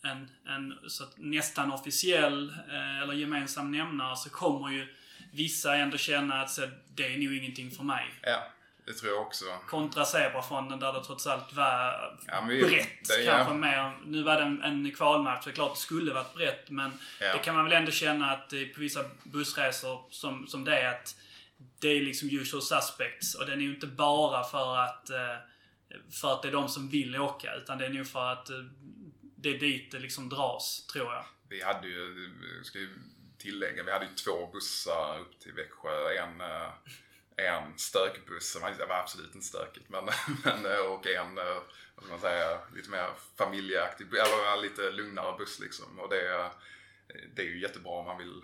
[0.04, 0.74] en, en
[1.16, 4.94] nästan officiell eh, eller gemensam nämnare så kommer ju
[5.32, 8.06] vissa ändå känna att så, det är nog ingenting för mig.
[8.22, 8.42] Ja,
[8.86, 9.44] det tror jag också.
[9.68, 11.94] Kontra Zebrafonden där det trots allt var
[12.26, 13.08] Ja, vi- brett.
[13.08, 13.32] det- ja.
[13.36, 13.92] kanske mer.
[14.06, 16.70] Nu var det en, en kvalmatch, så det klart det skulle varit brett.
[16.70, 17.32] Men Ja.
[17.32, 21.16] det kan man väl ändå känna att på vissa bussresor som, som det är att
[21.84, 23.34] det är liksom usual suspects.
[23.34, 25.36] Och den är ju inte bara för att, eh,
[26.20, 27.54] för att det är de som vill åka.
[27.54, 28.56] Utan det är nog för att eh,
[29.36, 31.24] det är dit det liksom dras, tror jag.
[31.48, 32.30] Vi hade ju,
[32.62, 32.90] ska ju
[33.38, 36.14] tillägga, vi hade ju två bussar upp till Växjö.
[36.18, 36.70] En, eh,
[37.36, 40.04] en stökbuss, som var- det var absolut inte stökigt, men,
[40.44, 45.98] men och en, vad ska man säga, lite mer familjeaktig, eller lite lugnare buss liksom.
[46.00, 46.50] Och det,
[47.34, 48.42] det är ju jättebra om man vill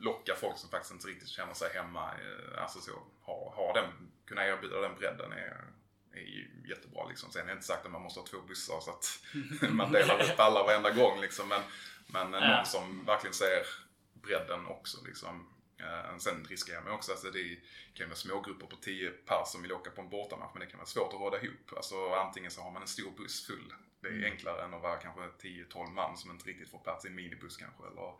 [0.00, 2.10] locka folk som faktiskt inte riktigt känner sig hemma.
[2.12, 5.64] eh, Alltså så, ha, ha den, kunna erbjuda den bredden är,
[6.12, 7.30] är jättebra liksom.
[7.30, 9.20] Sen är det inte sagt att man måste ha två bussar så att
[9.70, 11.48] man delar upp alla varenda gång liksom.
[11.48, 11.62] Men,
[12.06, 12.56] men Ja.
[12.56, 13.66] någon som verkligen ser
[14.12, 15.48] bredden också liksom.
[15.78, 17.58] Eh, Sen riskerar jag mig också, alltså det
[17.94, 20.78] kan vara smågrupper på 10 pers som vill åka på en bortamatch men det kan
[20.78, 21.72] vara svårt att råda ihop.
[21.76, 23.72] Alltså antingen så har man en stor buss full.
[24.02, 27.08] Det är enklare än att vara kanske 10-12 man som inte riktigt får plats i
[27.08, 27.86] en minibuss kanske.
[27.86, 28.14] Eller,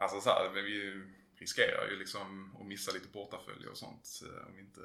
[0.00, 1.02] alltså så här, men vi
[1.36, 4.80] riskerar ju liksom att missa lite portaföljer och sånt eh, om vi inte,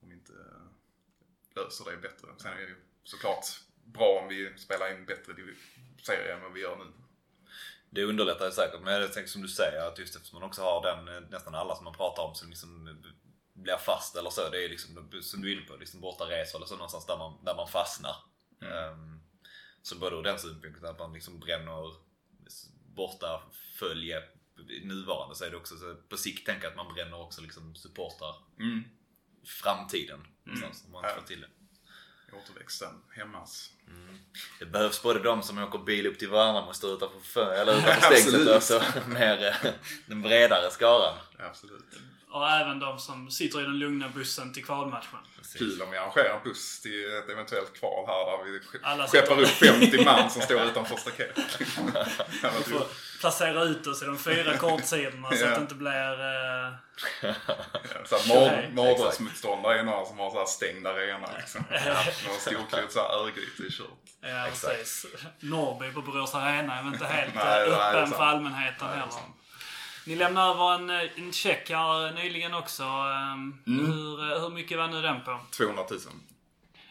[0.00, 0.32] om vi inte
[1.56, 2.28] löser det bättre.
[2.38, 3.46] Sen är det ju såklart
[3.84, 5.34] bra om vi spelar in bättre
[6.02, 6.92] serier än vad vi gör nu.
[7.90, 10.62] Det underlättar ju säkert, men jag tänker som du säger att just eftersom man också
[10.62, 12.94] har den, eh, nästan alla som man pratar om som liksom eh,
[13.52, 14.50] blir fast eller så.
[14.50, 17.44] Det är liksom som du är inne på, liksom bortaresor eller så någonstans där man,
[17.44, 18.16] där man fastnar.
[18.62, 19.20] Ehm,
[19.82, 21.94] så både ur den synpunkten att man liksom bränner
[23.00, 23.42] borta
[23.74, 24.22] följe
[24.82, 28.34] nuvarande så är det också så på sikt tänka att man bränner också liksom supportrar
[28.58, 28.84] Mm.
[29.46, 30.20] framtiden.
[30.44, 31.48] Någonstans, om man får till det.
[32.36, 33.70] Återväxten hemmas.
[34.58, 38.00] Det behövs både de som åker bil upp till varandra och står utanför, eller utanför
[38.00, 39.70] stängslet och så mer eh,
[40.06, 41.18] den bredare skaran.
[41.38, 41.84] Absolut.
[42.30, 45.18] Och även de som sitter i den lugna bussen till kvalmatchen.
[45.58, 49.40] Kul om vi arrangerar en buss till ett eventuellt kval här där vi Alla skeppar
[49.40, 51.60] upp 50 man som står utanför staketet.
[52.42, 52.86] Var Får
[53.20, 56.12] placera ut oss i de fyra kortsidorna så att det inte blir...
[56.12, 56.72] Eh,
[57.22, 57.34] Nej,
[58.28, 61.64] mord- Mardrömsmotståndare är några som har så här stängd arena liksom.
[62.26, 63.88] Någon storklot såhär Örgryte i kört.
[64.20, 65.06] ja, precis.
[65.40, 69.06] Norrby på Borås Arena är väl inte helt eh, öppen för allmänheten Nej, det är
[69.06, 69.39] heller.
[70.06, 72.82] Ni lämnade över en, eh, en check här nyligen också.
[72.82, 73.86] Um, Mm.
[73.86, 75.40] hur, eh, hur mycket var nu den på?
[75.50, 76.00] 200 000.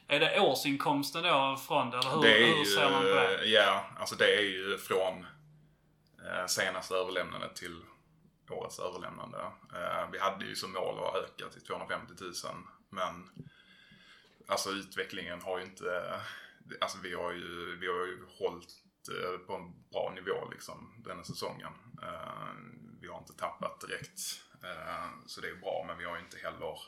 [0.07, 1.97] Är det årsinkomsten då från det?
[1.97, 3.45] Eller hur, Det är hur ser man på det?
[3.45, 5.25] ja, alltså det är ju från
[6.25, 7.81] eh, senaste överlämnandet till
[8.49, 9.37] årets överlämnande.
[9.73, 12.33] Eh, vi hade ju som mål att öka till 250 000
[12.89, 13.29] men
[14.47, 16.21] alltså utvecklingen har ju inte,
[16.81, 18.69] alltså vi har ju, vi har ju hållit
[19.11, 21.71] eh, på en bra nivå liksom denna säsongen.
[23.01, 24.41] Vi har inte tappat direkt.
[24.63, 26.79] Eh, så det är bra men vi har ju inte heller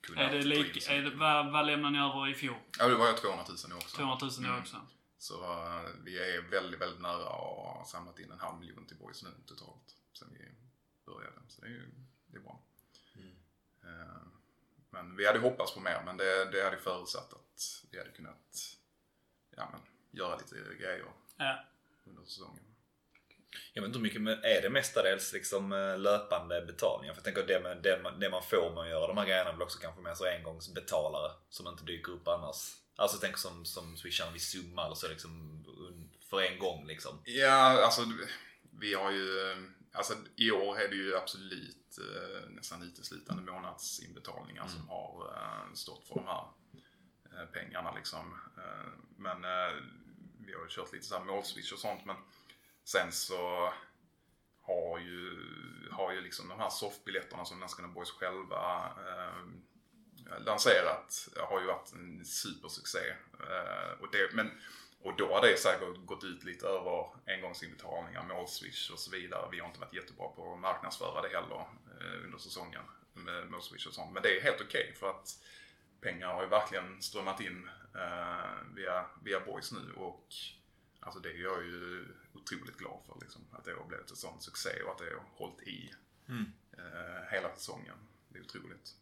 [0.00, 2.56] kunnat Är det lik, är det, vad, vad lämnade ni över i fjol?
[2.78, 3.96] Ja, det var ju 200 000 nu också.
[3.96, 4.52] 200 000 Mm.
[4.52, 4.76] då också?
[5.18, 8.96] Så eh, vi är väldigt, väldigt nära och har samlat in en halv miljon till
[8.96, 9.96] Boys nu totalt.
[10.12, 10.54] Sen vi
[11.12, 11.36] började.
[11.48, 11.90] Så det är ju
[12.26, 12.60] det är bra.
[13.84, 14.22] Eh,
[14.90, 18.76] men vi hade hoppats på mer, men det, det hade förutsatt att vi hade kunnat
[19.50, 21.04] ja, men, göra lite grejer
[21.36, 21.64] Ja.
[22.04, 22.64] under säsongen.
[23.72, 27.14] Jag vet inte hur mycket, men är det mestadels liksom eh, löpande betalningar?
[27.14, 29.16] För jag tänker att det, med, det, man- det man får med att göra de
[29.16, 32.56] här grejerna blir också kanske mer så engångsbetalare som inte dyker upp annars.
[32.96, 35.64] Alltså tänk som, som swishar vid summa eller så liksom
[36.30, 37.22] för en gång liksom.
[37.24, 38.02] Ja, alltså
[38.80, 39.58] vi har ju, eh,
[39.92, 45.32] alltså i år är det ju absolut eh, nästan uteslutande månadsinbetalningar som har
[45.74, 46.44] stått för de här
[47.52, 48.38] pengarna liksom.
[49.18, 49.42] Men
[50.46, 52.16] vi har ju kört lite så här målswish och sånt men
[52.86, 53.72] sen så
[54.62, 55.38] har ju,
[55.90, 61.92] har ju liksom de här softbiljetterna som Landskrona Boys själva eh, lanserat har ju varit
[61.92, 63.14] en supersuccé.
[63.40, 64.50] Eh, och det, men,
[65.02, 69.48] och då har det säkert gått ut lite över engångsinbetalningar, målswish och så vidare.
[69.50, 71.66] Vi har inte varit jättebra på att marknadsföra det heller
[72.00, 74.12] eh, under säsongen med målswish och sånt.
[74.12, 75.28] Men det är helt okej för att
[76.00, 80.26] pengar har ju verkligen strömmat in eh, via, via Boys nu och
[81.06, 84.40] alltså det är jag ju otroligt glad för liksom, att det har blivit en sån
[84.40, 85.94] succé och att det har hållit i
[86.28, 87.96] eh, hela säsongen.
[88.28, 88.94] Det är otroligt.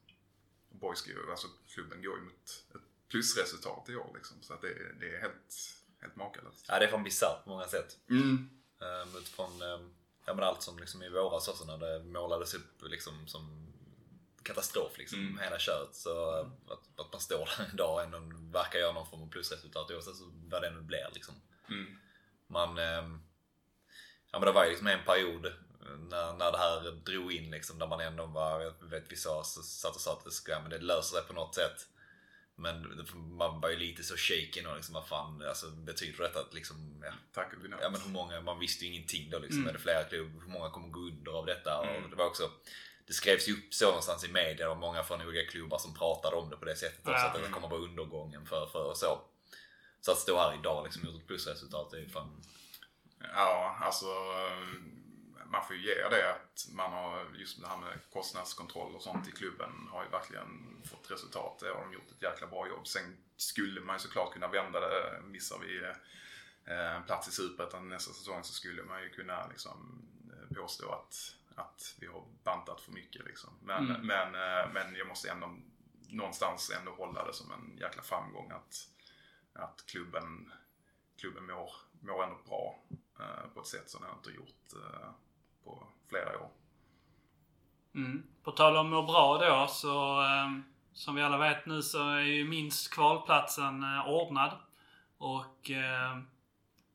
[0.69, 4.37] Boys går, alltså klubben går ju mot ett plusresultat i år liksom.
[4.43, 6.67] Så att det, det är helt, helt makalöst.
[6.69, 7.99] Ja det är fan bisarrt på många sätt.
[8.11, 8.51] Mm.
[8.79, 9.95] Um, utifrån um,
[10.27, 13.73] ja, men allt som liksom i våras också när det målades upp liksom som
[14.43, 15.19] katastrof liksom.
[15.19, 15.39] Mm.
[15.39, 15.95] Hela köret.
[15.95, 16.31] Så
[16.69, 18.19] att, att man står där en dag och ändå
[18.59, 21.35] verkar göra någon form av plusresultat oavsett så vad det nu blir liksom.
[21.69, 21.99] Mm.
[22.47, 22.79] Man...
[22.79, 23.21] ehm,
[24.33, 25.53] ja men det var ju liksom en period
[26.11, 29.45] när, när det här drog in liksom där man ändå var, jag vet vi sa,
[29.45, 31.87] så satt och sa att det, ska, ja, men det löser sig på något sätt.
[32.57, 36.41] Men det- man var ju lite så shaken och liksom vad fan alltså, betyder detta
[36.41, 37.59] att liksom, ja, Tack och.
[37.81, 39.59] Ja men hur många, man visste ju ingenting då liksom.
[39.59, 39.69] Mm.
[39.69, 40.41] Är det flera klubbar?
[40.41, 41.89] Hur många kommer gå under av detta?
[41.89, 42.05] Mm.
[42.05, 42.51] Och det var också
[43.07, 46.37] det skrevs ju upp så någonstans i media och många från olika klubbar som pratade
[46.37, 47.13] om det på det sättet också.
[47.13, 47.27] Ja.
[47.27, 49.21] Att det kommer vara undergången för, för och så.
[50.05, 52.43] Så att stå här idag liksom gjort ett plusresultat det är ju fan...
[53.35, 54.07] Ja, alltså
[55.47, 59.29] man får ju ge det att man har just det här med kostnadskontroll och sånt
[59.29, 61.59] i klubben har ju verkligen fått resultat.
[61.61, 62.87] Det har de gjort ett jäkla bra jobb.
[62.87, 65.21] Sen skulle man ju såklart kunna vända det.
[65.25, 65.85] Missar vi
[66.73, 70.93] eh, en plats i Superettan nästa säsong så skulle man ju kunna liksom eh, påstå
[70.93, 73.51] att, att vi har bantat för mycket liksom.
[73.63, 74.07] Men, Mm.
[74.07, 75.57] men, eh, men jag måste ändå
[76.09, 78.89] någonstans ändå hålla det som en jäkla framgång att,
[79.55, 80.53] att klubben,
[81.21, 82.79] klubben mår, mår ändå bra
[83.19, 85.09] eh, på ett sätt som den inte har gjort eh,
[85.65, 86.51] på flera år.
[87.95, 88.23] Mm.
[88.43, 90.51] På tal om må bra då så eh,
[90.93, 94.53] som vi alla vet nu så är ju minst kvalplatsen eh, ordnad.
[95.19, 96.19] Och eh,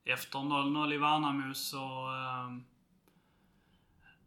[0.05, 2.57] efter 0-0 i Värnamo så eh,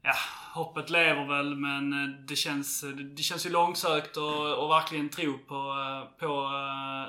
[0.04, 0.14] Ja,
[0.54, 5.08] hoppet lever väl men eh, det känns, eh, det känns ju långsökt och, och verkligen
[5.08, 6.50] tro på, eh, på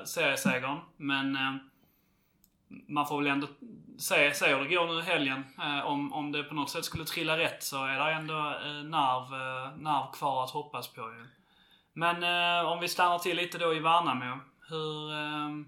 [0.04, 0.78] seriesegern.
[0.96, 1.38] Men
[2.88, 3.46] man får väl ändå
[3.98, 5.44] se, se hur det går nu i helgen.
[5.84, 8.34] Om, om det på något sätt skulle trilla rätt så är det ändå
[8.84, 9.30] nerv,
[9.78, 11.26] nerv kvar att hoppas på ju.
[11.92, 12.24] Men
[12.66, 14.40] om vi stannar till lite då i Värnamo.
[14.68, 15.64] Hur...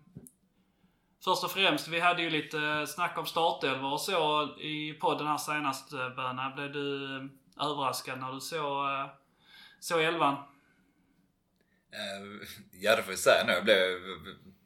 [1.28, 5.26] Först och främst, vi hade ju lite eh, snack om startelvor och så i podden
[5.26, 6.50] här senast eh, Böna.
[6.50, 8.86] Blev du eh, överraskad när du såg,
[9.80, 10.36] så elvan?
[12.72, 13.62] Ja det får vi säga nu.
[13.62, 13.76] Blev,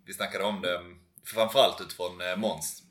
[0.05, 0.81] vi snackade om det
[1.25, 2.83] framförallt utifrån Måns.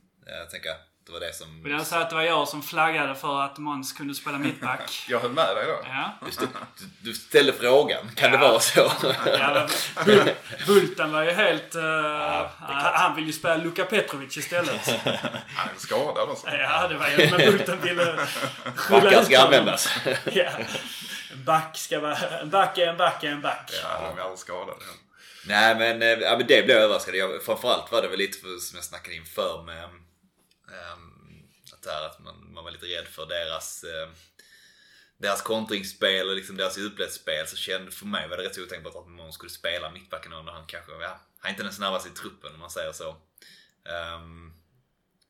[0.51, 0.77] tänker Jag
[1.09, 1.63] det var det som...
[1.63, 5.05] Vill jag säga att det var jag som flaggade för att Måns kunde spela mittback.
[5.09, 5.79] Jag höll med dig då.
[5.87, 6.17] Ja.
[6.21, 6.45] Du, st-
[7.01, 8.47] du, ställde frågan, kan det Ja.
[8.49, 8.91] vara så?
[9.25, 9.67] Ja, men
[10.05, 10.33] Bul-
[10.67, 11.75] Bulten var ju helt...
[11.75, 12.45] eh,
[12.93, 14.87] han ville ju spela Luka Petrovic istället.
[15.55, 16.47] Han är skadad alltså.
[16.49, 17.17] Ja, det var ju...
[17.31, 18.19] Men Bulten ville
[18.89, 19.89] Backar ska användas.
[20.33, 20.49] Ja.
[21.45, 22.15] Back ska vara...
[22.17, 23.71] En back är en back är en back.
[23.83, 24.77] Ja, de är aldrig skadade.
[25.45, 27.15] Nej men, eh, ja, men det blev jag överraskad.
[27.15, 29.89] Jag, framförallt var det väl lite för, som jag snackade inför med
[30.71, 34.09] Ehm, att, här, att man, man var lite rädd för deras ehm,
[35.17, 39.09] deras kontringsspel och liksom deras djupledsspel så kände för mig var det rätt otänkbart att
[39.09, 42.53] någon skulle spela mittbacken under han kanske, ja, han är inte den snabbaste i truppen
[42.53, 43.15] om man säger så.
[43.85, 44.53] Ehm,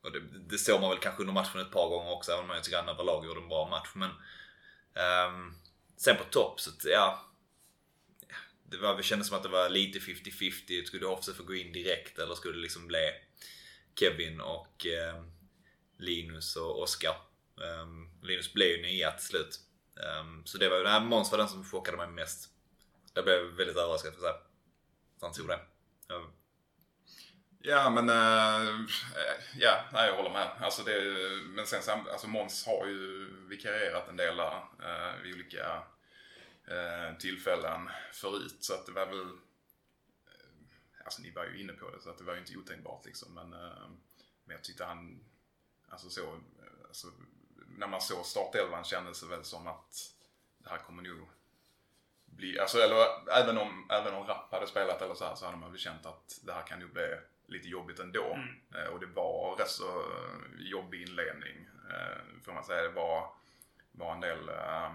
[0.02, 2.50] och det, det såg man väl kanske under matchen ett par gånger också, även om
[2.50, 3.88] jag tycker att han överlag gjorde en bra match.
[3.94, 4.10] Men
[5.28, 5.54] um,
[5.96, 7.26] sen på topp så, att, ja.
[8.64, 10.84] Det, var, det kändes som att det var lite 50-50.
[10.84, 13.10] Skulle Hoffse få gå in direkt eller skulle det liksom bli
[14.00, 15.22] Kevin och eh,
[15.98, 17.16] Linus och Oskar?
[17.64, 19.60] Ehm, Linus blev ju nia till slut.
[20.04, 22.48] Ehm, så det var, ju, nej, Måns var den som chockade mig mest.
[23.14, 24.50] Jag blev väldigt överraskad för att
[25.20, 25.60] han tog det.
[27.62, 28.80] Ja, men äh,
[29.58, 30.48] ja, nej, jag håller med.
[30.60, 31.00] Alltså det,
[31.44, 35.82] men sen så, alltså Måns har ju vikarierat en del där äh, vid olika
[36.68, 38.56] äh, tillfällen förut.
[38.60, 39.28] Så att det var väl,
[41.10, 43.34] alltså ni var ju inne på det så att det var ju inte otänkbart liksom.
[43.34, 43.88] Men, äh,
[44.44, 45.24] men jag tyckte han,
[45.88, 46.40] alltså så,
[46.88, 47.06] alltså,
[47.68, 50.14] när man såg startelvan kändes det väl som att
[50.58, 51.28] det här kommer nog
[52.24, 55.56] bli, alltså eller även om, även om Rapp hade spelat eller så här så hade
[55.56, 58.38] man väl känt att det här kan nog bli lite jobbigt ändå.
[58.74, 60.04] Eh, och det var rätt så
[60.58, 61.68] jobbig inledning.
[61.90, 62.82] Eh, får man säga.
[62.82, 63.32] Det var,
[63.92, 64.48] var en del...
[64.48, 64.90] Eh,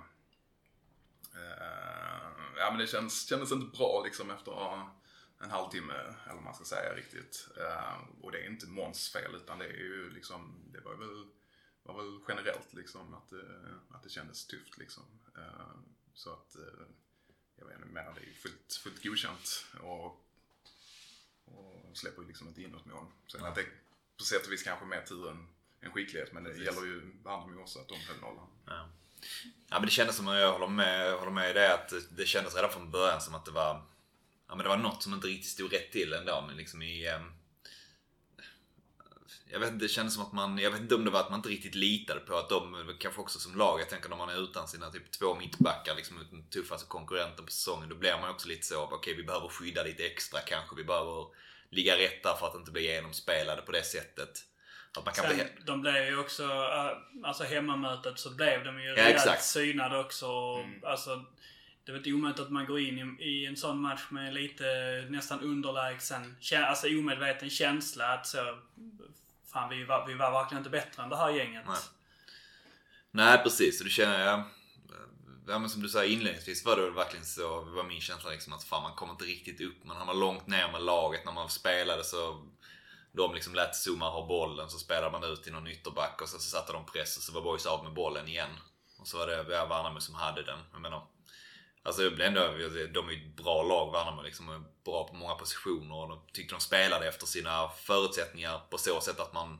[2.58, 4.51] ja men det känns, kändes inte bra liksom efter
[5.39, 7.48] en halvtimme, eller vad man ska säga riktigt.
[7.58, 11.28] Eh, och det är inte Måns fel utan det är ju liksom, det var väl,
[11.84, 15.04] var väl generellt liksom att, eh, att det kändes tufft liksom.
[15.38, 15.76] Eh,
[16.13, 16.86] så att, eh,
[17.56, 20.26] jag vet inte, menar det är ju fullt, fullt godkänt och,
[21.45, 23.06] och släpper ju liksom inte in något mål.
[23.28, 23.65] Sen att det
[24.17, 25.48] på sätt och vis kanske mer tur än,
[25.82, 26.65] än skicklighet men det Precis.
[26.65, 28.48] gäller ju Värnamo också att de höll nollan.
[28.65, 28.89] Ja.
[29.69, 32.56] ja men det kändes som, jag håller med, håller med i det, att det kändes
[32.56, 33.86] redan från början som att det var
[34.47, 37.08] Ja men det var något som inte riktigt stod rätt till ändå men liksom i
[37.08, 37.31] ehm,
[39.51, 41.29] Jag vet inte, det kändes som att man, jag vet inte om det var att
[41.29, 44.29] man inte riktigt litade på att de, kanske också som lag, jag tänker när man
[44.29, 48.29] är utan sina typ två mittbackar liksom den tuffaste konkurrenten på säsongen, då blir man
[48.29, 51.25] också lite så, okej vi behöver skydda lite extra kanske, vi behöver
[51.69, 54.43] ligga rätt där för att inte bli genomspelade på det sättet.
[54.97, 56.91] Att man kan bli, Sen, de blev ju också, äh,
[57.23, 59.43] alltså hemmamötet så blev de ju Ja, rejält exakt.
[59.43, 60.27] synade också.
[60.27, 60.84] och, Mm.
[60.84, 61.25] Alltså,
[61.86, 64.34] det är väl inte omöjligt att man går in i, i en sån match med
[64.34, 64.65] lite
[65.10, 68.60] nästan underlägsen, alltså omedveten känsla att så,
[69.54, 71.63] fan vi var, vi var verkligen inte bättre än det här gänget.
[71.67, 71.78] Nej.
[73.12, 74.39] Nej precis, och det känner jag...
[74.39, 74.45] Eh,
[75.48, 78.63] ja, men som du sa inledningsvis var det verkligen så, var min känsla liksom att
[78.63, 79.84] fan man kommer inte riktigt upp.
[79.84, 82.45] Man hamnar långt ner med laget när man spelade så
[83.12, 86.38] de liksom lät Zuma ha bollen så spelade man ut till någon ytterback och så,
[86.38, 88.50] så satte de press och så var Boys av med bollen igen.
[88.98, 90.60] Och så var det Värnamo som hade den.
[90.71, 91.08] Jag menar,
[91.86, 92.41] alltså det blev ändå,
[92.93, 94.50] de är ju ett bra lag Värnamo liksom.
[94.50, 99.02] Är bra på många positioner och de tyckte de spelade efter sina förutsättningar på så
[99.02, 99.60] sätt att man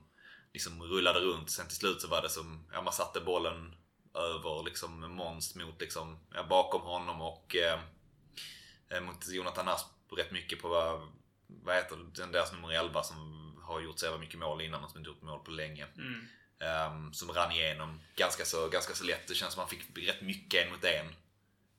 [0.54, 1.52] liksom rullade runt.
[1.52, 3.76] Sen till slut så var det som, ja man satte bollen
[4.14, 10.62] över liksom Måns mot liksom, ja, bakom honom och eh, mot Jonathan Asp rätt mycket
[10.62, 11.08] på vad,
[11.48, 14.90] vad heter den deras nummer 11 som har gjort så jävla mycket mål innan och
[14.90, 15.88] som inte gjort mål på länge.
[15.98, 16.28] Mm.
[16.60, 19.28] Um, som rann igenom ganska så, ganska så lätt.
[19.28, 21.06] Det känns som att man fick rätt mycket en mot en.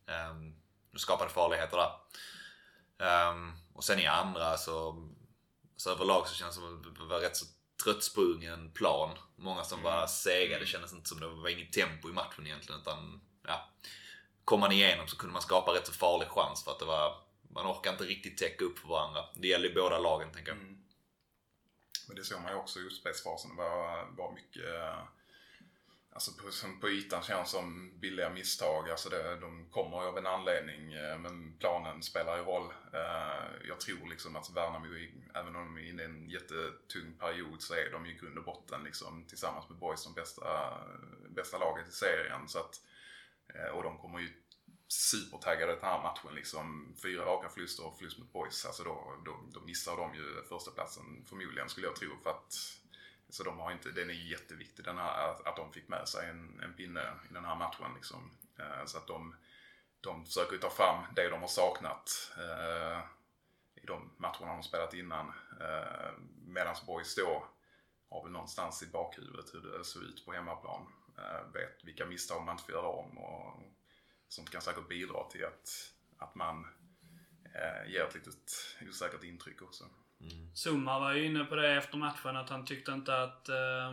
[0.07, 0.57] Um,
[0.93, 3.31] och skapade farligheter där.
[3.31, 5.09] Um, och sen i andra så,
[5.77, 7.47] så överlag så känns det som att det var rätt så
[7.85, 9.19] tröttsprungen plan.
[9.37, 10.59] Många som var sega.
[10.59, 12.81] Det kändes inte som det var inget tempo i matchen egentligen.
[12.81, 13.71] Utan, ja,
[14.45, 17.27] kom man igenom så kunde man skapa rätt så farlig chans för att det var
[17.57, 19.25] man orkar inte riktigt täcka upp för varandra.
[19.35, 20.61] Det gäller ju båda lagen tänker jag.
[20.61, 20.83] Mm.
[22.07, 23.51] Men det såg man ju också i uppspelsfasen.
[23.51, 24.65] Det var, var mycket...
[26.17, 28.91] Alltså på, som på ytan känns som billiga misstag.
[28.91, 32.73] Alltså det, de kommer av en anledning eh, men planen spelar ju roll.
[32.93, 34.87] Eh, jag tror liksom att Värnamo,
[35.35, 38.39] även om de är inne i en jättetung period så är de ju i grund
[38.39, 40.45] och botten liksom, tillsammans med Boys som bästa,
[41.29, 42.49] bästa laget i serien.
[42.49, 42.81] Så att,
[43.55, 44.29] eh, och de kommer ju
[44.89, 46.35] supertaggade den här matchen.
[46.35, 48.67] Liksom, fyra raka förluster och förlust mot Boys.
[48.67, 52.11] Alltså då, då, då missar de ju första platsen förmodligen skulle jag tro.
[52.23, 52.55] För att,
[53.29, 56.31] så de har inte, den är jätteviktig den här, att, att de fick med sig
[56.31, 57.95] en, en pinne i den här matchen.
[57.95, 58.31] Liksom.
[58.59, 59.37] Eh, så att de,
[60.01, 63.01] de försöker ju ta fram det de har saknat eh,
[63.75, 65.29] i de matcherna de spelat innan.
[65.61, 66.13] Eh,
[66.47, 67.47] Medan Boys då
[68.11, 70.93] har väl någonstans i bakhuvudet hur det såg ut på hemmaplan.
[71.19, 73.63] Eh, vet vilka misstag man inte får göra om och
[74.29, 76.67] sånt kan säkert bidra till att, att man
[77.55, 78.53] eh, ger ett litet
[78.89, 79.85] osäkert intryck också.
[80.65, 83.93] Zuma var ju inne på det efter matchen att han tyckte inte att eh,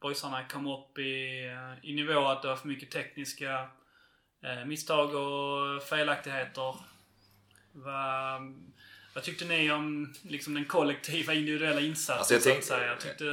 [0.00, 3.68] boysarna kom upp i, eh, i nivå att det var för mycket tekniska
[4.44, 6.76] eh, misstag och felaktigheter.
[7.72, 8.42] Vad,
[9.14, 12.96] vad tyckte ni om liksom, den kollektiva individuella insatsen Alltså, jag så att tänk- säga?
[12.96, 13.24] Tyckte,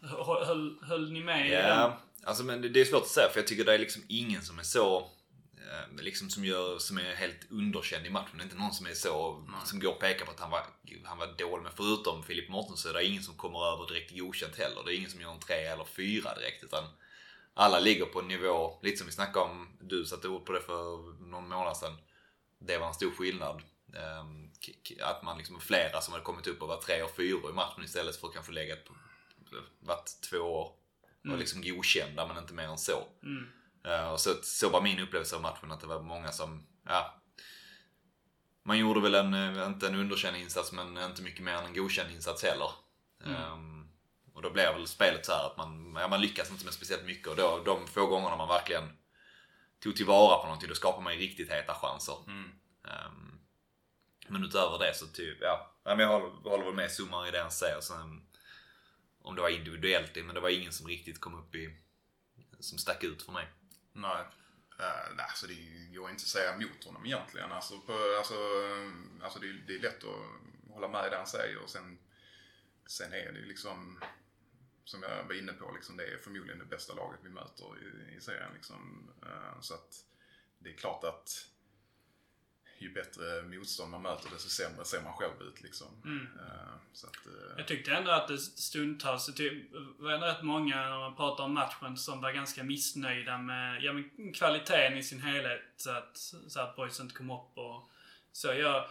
[0.00, 1.50] höll, höll, höll ni med?
[1.50, 4.02] Ja, alltså men det det är svårt att säga för jag tycker det är liksom
[4.08, 5.10] ingen som är så
[5.98, 8.36] Liksom som, gör, som är helt underkänd i matchen.
[8.36, 10.66] Det är inte någon som är så, som går och pekar på att han var,
[11.04, 11.62] han var dålig.
[11.62, 14.82] Men förutom Filip Mårtensson så är det ingen som kommer över direkt godkänt heller.
[14.84, 16.64] Det är ingen som gör en tre eller fyra direkt.
[16.64, 16.84] Utan
[17.54, 20.60] alla ligger på en nivå, lite som vi snackade om, du satte ord på det
[20.60, 21.96] för någon månad sedan.
[22.58, 23.62] Det var en stor skillnad.
[23.94, 24.50] Ehm,
[25.02, 27.84] Att man liksom flera som hade kommit upp och var tre och fyra i matchen
[27.84, 28.86] istället för att kanske lägga ett,
[29.80, 30.72] varit två år
[31.32, 33.08] och liksom godkända men inte mer än så.
[33.22, 33.46] Mm.
[33.86, 37.22] Eh, och så, så var min upplevelse av matchen att det var många som, ja.
[38.62, 41.74] Man gjorde väl en, eh, inte en underkänd insats men inte mycket mer än en
[41.74, 42.70] godkänd insats heller.
[43.24, 43.88] Ehm,
[44.34, 47.04] och då blev väl spelet så här att man, ja, man lyckas inte med speciellt
[47.04, 48.98] mycket och då, de få gångerna man verkligen
[49.82, 52.16] tog tillvara på någonting då skapar man ju riktigt heta chanser.
[52.88, 53.38] Ehm,
[54.28, 55.76] men utöver det så typ, ja.
[55.84, 57.80] ja men jag håller, håller väl med Summar i det han säger.
[57.80, 58.22] Sen,
[59.22, 61.76] om det var individuellt, men det var ingen som riktigt kom upp i,
[62.60, 63.48] som stack ut för mig.
[63.96, 64.24] Nej.
[64.80, 67.52] Uh, nej, alltså, så det går inte att säga emot honom egentligen.
[67.52, 68.34] Alltså, på, alltså,
[69.22, 71.58] alltså det, det är lätt att hålla med i det han säger.
[71.58, 71.98] Och sen,
[72.86, 74.00] sen är det ju liksom,
[74.84, 78.16] som jag var inne på, liksom, det är förmodligen det bästa laget vi möter i,
[78.16, 78.52] i serien.
[78.54, 79.10] Liksom.
[79.22, 80.04] Uh, så att
[80.58, 81.48] det är klart att
[82.78, 85.62] ju bättre motstånd man möter desto sämre ser man själv ut.
[85.62, 85.86] Liksom.
[86.04, 89.62] Eh, så att, eh, Jag tyckte ändå att det stundtals det
[89.98, 93.92] var ändå rätt många när man pratar om matchen som var ganska missnöjda med ja,
[93.92, 95.62] men kvaliteten i sin helhet.
[95.76, 96.16] Så att,
[96.48, 97.90] så att boys inte kom upp och
[98.32, 98.48] så.
[98.48, 98.88] Jag,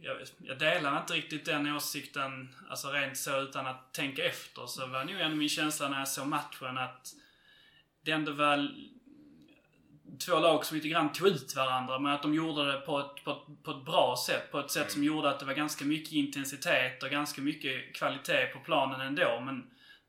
[0.00, 4.66] jag, jag delar inte riktigt den åsikten, alltså rent så utan att tänka efter.
[4.66, 7.14] Så var nog ändå min känsla när jag såg matchen att
[8.02, 8.70] det ändå var
[10.18, 13.24] två lag som lite grann tog ut varandra men att de gjorde det på ett,
[13.24, 14.52] på ett, på ett bra sätt.
[14.52, 18.46] På ett sätt som gjorde att det var ganska mycket intensitet och ganska mycket kvalitet
[18.46, 19.40] på planen ändå.
[19.40, 19.60] Men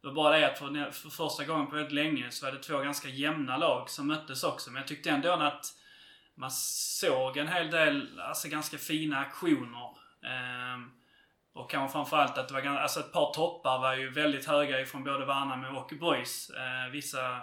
[0.02, 2.64] det var bara det att för, för första gången på väldigt länge så var det
[2.64, 4.72] två ganska jämna lag som möttes också.
[4.72, 5.66] Men jag tyckte ändå att
[6.36, 9.90] man såg en hel del alltså ganska fina aktioner.
[10.26, 10.92] Ehm,
[11.54, 14.82] och kanske framförallt att det var ganska, alltså ett par toppar var ju väldigt höga
[14.82, 16.50] ifrån både Värnamo och Boys.
[16.50, 17.42] Eh, vissa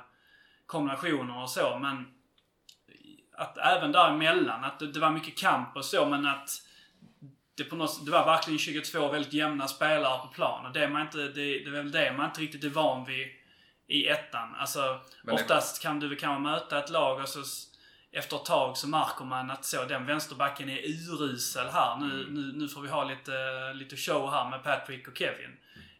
[0.67, 2.18] kombinationer och så men
[3.39, 6.51] att även däremellan, att det, det var mycket kamp och så, men att
[7.57, 10.67] det, på något, det var verkligen 22 väldigt jämna spelare på plan.
[10.67, 13.27] Och det, man inte, det, det är väl det man inte riktigt är van vid
[13.87, 14.55] i ettan.
[14.55, 17.43] Alltså, Men oftast kan du kan man möta ett lag och så
[18.13, 21.97] efter ett tag så märker man att så, den vänsterbacken är urusel här.
[21.97, 23.33] Nu, nu, nu får vi ha lite,
[23.75, 25.57] lite show här med Patrick och Kevin.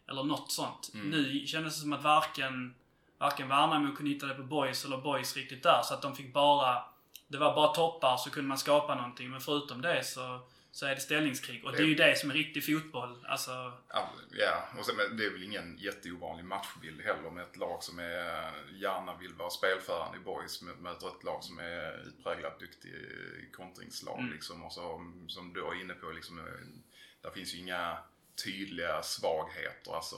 [0.09, 0.89] Eller något sånt.
[0.93, 2.75] Nu kändes det som att varken,
[3.19, 5.81] varken Värnamo kunde hitta det på Boys eller Boys riktigt där.
[5.83, 6.83] Så att de fick bara...
[7.31, 9.29] Det var bara toppar så kunde man skapa någonting.
[9.29, 10.39] Men förutom det så,
[10.71, 11.65] så är det ställningskrig.
[11.65, 13.25] Och det är ju det som är riktig fotboll.
[13.27, 13.51] Alltså,
[13.89, 14.63] Ja, ja.
[14.79, 19.17] och sen, det är väl ingen jätteovanlig matchbild heller med ett lag som är, gärna
[19.17, 22.93] vill vara spelförande i boys mö- möter ett lag som är utpräglat duktig
[23.53, 24.19] kontringslag.
[24.19, 24.31] Mm.
[24.31, 26.47] Liksom, och så, som du är inne på, liksom,
[27.21, 27.97] där finns ju inga
[28.43, 29.95] tydliga svagheter.
[29.95, 30.17] Alltså,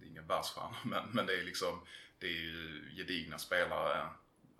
[0.00, 1.80] det är inga världsstjärnor, men, men det är liksom
[2.18, 4.08] det är ju gedigna spelare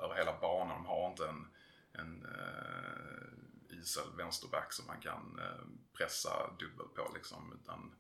[0.05, 0.83] över hela banan.
[0.83, 1.49] De har inte en,
[1.93, 7.59] en uh, isel vänsterback som man kan eh, pressa dubbelt på liksom.
[7.63, 7.95] Utan,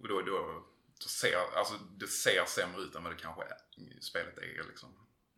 [0.00, 0.64] och då, då
[0.98, 3.56] så ser, alltså, det ser sämre ut än vad det kanske är,
[4.00, 4.88] spelet är liksom.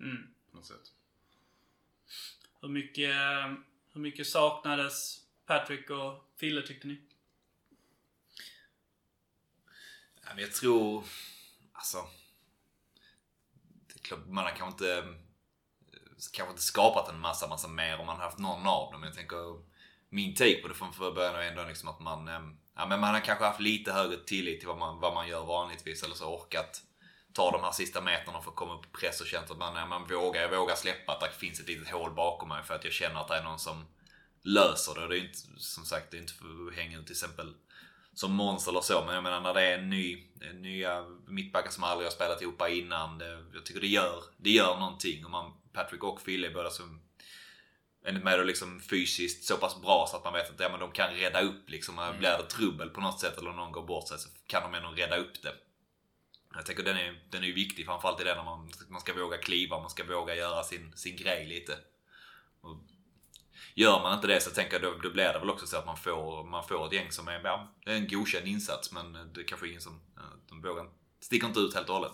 [0.01, 0.35] mm.
[0.51, 0.93] På något sätt.
[2.61, 3.17] Hur mycket,
[3.93, 7.03] hur mycket saknades Patrick och Fille tyckte ni?
[10.37, 11.05] Jag tror...
[11.73, 12.07] Alltså...
[13.87, 15.15] Det är klart, man kanske inte,
[16.33, 19.03] kanske inte skapat en massa, massa mer om man haft någon av dem.
[19.03, 19.61] Jag tänker,
[20.09, 22.29] min take på det från början är ändå liksom att man...
[22.29, 25.29] Ehm, ja, men man har kanske haft lite högre tillit till vad man, vad man
[25.29, 26.03] gör vanligtvis.
[26.03, 26.83] Eller så orkat
[27.33, 29.77] ta de här sista meterna för att komma upp i press och känt att man,
[29.77, 32.75] ja, man vågar, jag vågar släppa att det finns ett litet hål bakom mig för
[32.75, 33.85] att jag känner att det är någon som
[34.43, 35.03] löser det.
[35.03, 37.55] Och det är inte, som sagt, det är inte för att hänga ut till exempel
[38.15, 39.03] som Måns eller så.
[39.07, 42.63] Men jag menar när det är en ny, nya mittbackar som aldrig har spelat ihop
[42.69, 43.19] innan.
[43.19, 45.25] Det, jag tycker det gör, det gör någonting.
[45.25, 47.01] Och man, Patrick och Phil är båda som
[48.05, 50.81] enligt mig då liksom fysiskt så pass bra så att man vet att ja, men
[50.81, 52.15] de kan rädda upp liksom.
[52.19, 54.79] Blir det trubbel på något sätt eller om någon går bort sig så kan de
[54.79, 55.55] ändå rädda upp det.
[56.55, 59.15] Jag tänker den är, den är ju viktig framförallt i det när man, man ska
[59.15, 61.79] våga kliva, man ska våga göra sin, sin grej lite.
[62.61, 62.79] Och
[63.75, 65.87] gör man inte det så tänker jag då, då blir det väl också så att
[65.87, 69.13] man får, man får ett gäng som är, ja, det är en godkänd insats men
[69.13, 70.01] det är kanske ingen som,
[70.49, 70.87] de vågar,
[71.21, 72.13] sticker inte ut helt och hållet.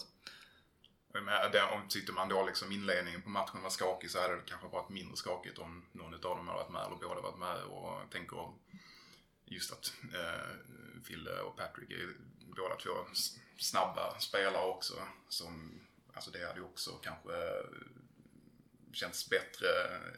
[1.14, 4.88] Om tyckte man då liksom inledningen på matchen var skakig så hade det kanske varit
[4.88, 7.62] mindre skakigt om någon av dem hade varit med eller båda varit med.
[7.62, 8.52] Och jag tänker
[9.44, 12.14] just att eh, Fille och Patrick är
[12.56, 12.90] båda två
[13.58, 14.94] snabba spelare också.
[15.28, 15.80] Som,
[16.14, 17.64] alltså det hade ju också kanske eh,
[18.92, 19.66] känts bättre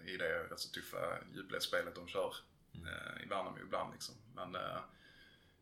[0.07, 2.35] i det rätt så tuffa djupledsspelet de kör
[2.75, 3.93] eh, i Värnamo ibland.
[3.93, 4.15] Liksom.
[4.35, 4.81] Men, eh,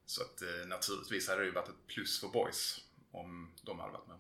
[0.07, 3.93] så att eh, naturligtvis hade det ju varit ett plus för boys om de hade
[3.93, 4.19] varit med.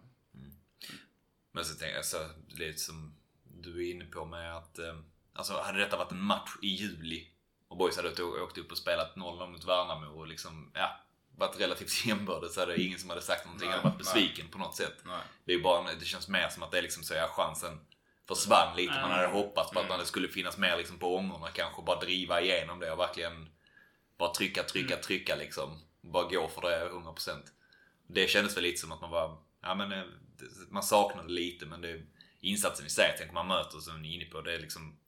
[1.52, 3.14] Men så tänker jag, så, lite som
[3.44, 4.98] du är inne på med att, eh,
[5.32, 7.28] alltså hade detta varit en match i juli
[7.68, 11.00] och boys hade åkt- upp och spelat 0-0 mot Värnamo och liksom, ja,
[11.36, 14.14] varit relativt jämbördigt så hade ingen som hade sagt någonting Nej, hade varit nej.
[14.14, 14.96] besviken på något sätt.
[15.04, 15.20] Nej.
[15.44, 17.80] Det, är bara, det känns mer som att det är liksom så, ja, chansen
[18.28, 18.92] försvann lite.
[18.92, 19.98] Man hade hoppats på att Mm.
[19.98, 21.82] det skulle finnas mer liksom på ångorna kanske.
[21.82, 23.48] Bara driva igenom det och verkligen
[24.18, 25.02] bara trycka, trycka, Mm.
[25.04, 25.78] trycka liksom.
[26.00, 27.52] Bara gå för det 100%.
[28.06, 30.04] Det kändes väl lite som att man var, ja men eh,
[30.70, 32.00] man saknade lite men det
[32.40, 34.98] insatsen i sig, tänker man möter som ni är inne på, det är liksom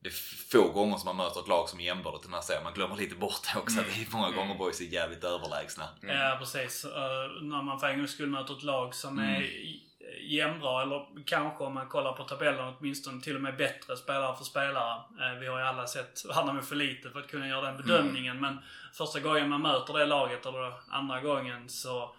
[0.00, 0.12] det är
[0.50, 2.64] få gånger som man möter ett lag som är jämbördigt den här serien.
[2.64, 3.80] Man glömmer lite bort det också.
[3.80, 5.84] Att det är många gånger boys är jävligt överlägsna.
[6.02, 6.84] Ja, precis.
[6.84, 9.82] Uh, när man för en gångs skull möter ett lag som är i-
[10.20, 14.44] jämnbra, eller kanske om man kollar på tabellen åtminstone till och med bättre spelare för
[14.44, 14.94] spelare.
[15.20, 18.40] Eh, vi har ju alla sett Värnamo för lite för att kunna göra den bedömningen,
[18.40, 18.58] men
[18.94, 22.14] första gången man möter det laget, eller andra gången, så,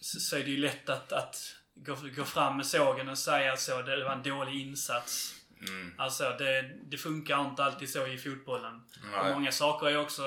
[0.00, 3.56] så, så är det ju lätt att, att gå, gå fram med sågen och säga
[3.56, 5.34] så, det var en dålig insats.
[5.68, 5.94] Mm.
[5.98, 8.82] Alltså, det, det funkar inte alltid så i fotbollen.
[9.02, 9.20] Nej.
[9.20, 10.22] Och många saker är också...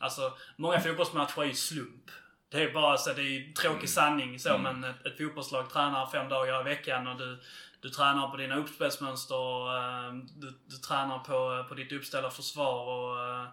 [0.00, 2.10] Alltså, många fotbollsmatcher är ju slump.
[2.50, 6.28] Det är bara så, det är tråkig sanning så, men ett, ett fotbollslag tränar fem
[6.28, 7.40] dagar i veckan och du,
[7.80, 12.84] du tränar på dina uppspelsmönster och eh, du, du tränar på, på ditt uppställda försvar
[12.84, 13.48] och eh,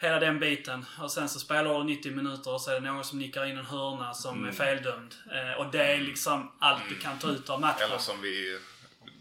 [0.00, 0.86] hela den biten.
[1.02, 3.58] Och sen så spelar du 90 minuter och så är det någon som nickar in
[3.58, 5.14] en hörna som är feldömd.
[5.32, 7.84] Eh, och det är liksom allt du kan ta ut av matchen.
[7.84, 8.58] Eller som vi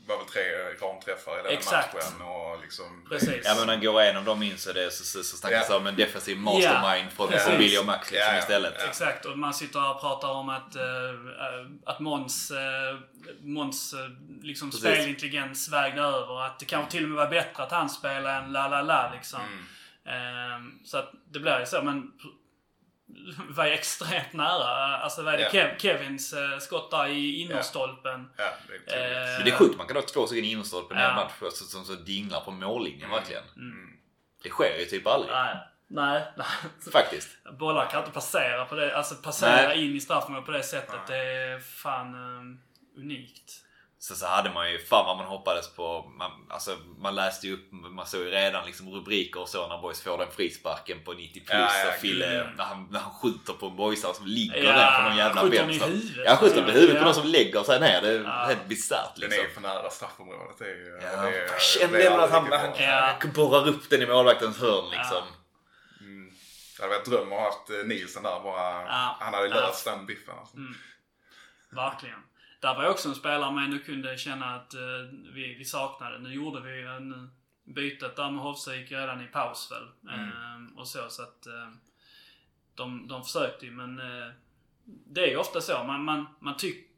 [0.07, 0.41] var väl tre
[0.82, 1.93] ramträffar i den Exakt.
[1.93, 2.21] matchen.
[2.21, 3.41] Och liksom, Precis.
[3.45, 5.80] Ja men när går igenom dem in så, det, så, så, så snackas det Ja.
[5.80, 7.47] om en defensiv mastermind från, precis.
[7.47, 8.39] från Billy och Max liksom ja.
[8.39, 8.73] istället.
[8.80, 8.86] Ja.
[8.86, 10.84] Exakt, och man sitter och pratar om att, eh,
[11.86, 12.97] att Måns, eh,
[13.41, 13.95] Måns
[14.41, 14.86] liksom Precis.
[14.86, 16.45] spelintelligens vägde över.
[16.45, 19.11] Att det kanske till och med var bättre att han spelade än la la la
[19.15, 19.41] liksom.
[19.41, 19.65] Mm.
[20.10, 22.12] Eh, så att det blir ju så, men
[23.49, 24.97] var ju extremt nära.
[24.97, 25.49] Alltså var det Ja.
[25.51, 28.30] Kev, Kevins eh, skott där i innerstolpen.
[28.38, 29.18] Ja, det är otroligt.
[29.18, 31.68] Eh, Men det är sjukt, man kan ha två stycken innerstolpen i en match som,
[31.68, 33.43] som så dinglar på mållinjen verkligen.
[33.55, 33.89] Mm.
[34.43, 35.32] Det sker ju typ aldrig.
[35.32, 35.57] Nej,
[35.88, 36.24] nej.
[36.91, 37.30] Faktiskt.
[37.60, 38.97] Bollar kan inte passera på det.
[38.97, 39.86] Alltså passera Nej.
[39.86, 40.99] in i straffområdet på det sättet.
[41.10, 41.20] Nej.
[41.20, 43.66] Det är fan eh, unikt.
[44.01, 46.11] Så, så hade man ju, fan vad man hoppades på.
[46.17, 49.77] Man, alltså, man läste ju upp, man såg ju redan liksom rubriker och så när
[49.81, 51.45] boys får den frisparken på 90 plus.
[51.51, 52.43] Ja, ja, och Fille, ja.
[52.57, 55.87] när, han, när han skjuter på boysar som ligger Ja, där på någon jävla vänster.
[55.87, 56.25] huvudet.
[56.25, 58.01] Ja, skjuter i huvudet på någon som lägger sig ner.
[58.01, 58.45] Det är Ja.
[58.47, 59.45] helt bisarrt Den liksom.
[59.45, 60.57] är för nära straffområdet.
[60.59, 63.15] Det är, ju- Ja, det är, jag kände är att han, han, Ja.
[63.21, 65.23] han borrar upp den i målvaktens hörn liksom.
[66.01, 66.31] Mm.
[66.77, 68.87] Det hade varit dröm att ha haft eh, Nielsen där bara.
[69.19, 70.35] Han hade löst den biffen.
[70.39, 70.57] Alltså.
[70.57, 70.75] Mm.
[71.71, 72.19] Verkligen.
[72.60, 74.80] Där var jag också en spelare man ändå kunde känna att eh,
[75.34, 76.20] vi, vi saknade.
[76.20, 77.32] Nu gjorde vi en
[77.64, 80.14] bytet där med Hovsvik redan i paus väl.
[80.14, 80.30] Mm.
[80.30, 81.70] Ehm, och så, så att eh,
[82.76, 84.32] de, de försökte ju men eh,
[84.86, 85.84] det är ju ofta så.
[85.84, 86.89] Man, man, man tycker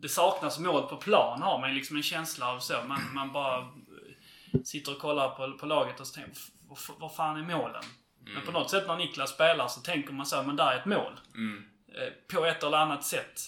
[0.00, 2.82] det saknas mål på plan har man liksom en känsla av så.
[2.88, 6.36] Man, man bara eh, sitter och kollar på, på laget och så tänker
[6.68, 7.82] vad, vad fan är målen?
[8.24, 10.86] Men på något sätt när Niklas spelar så tänker man så, men där är ett
[10.86, 11.20] mål.
[11.34, 11.64] Mm.
[11.88, 13.40] Eh, på ett eller annat sätt.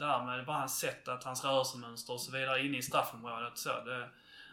[0.00, 3.58] Eh, därmed bara hans sätt att hans rörelsemönster och så vidare inne i straffområdet.
[3.58, 4.10] Så det,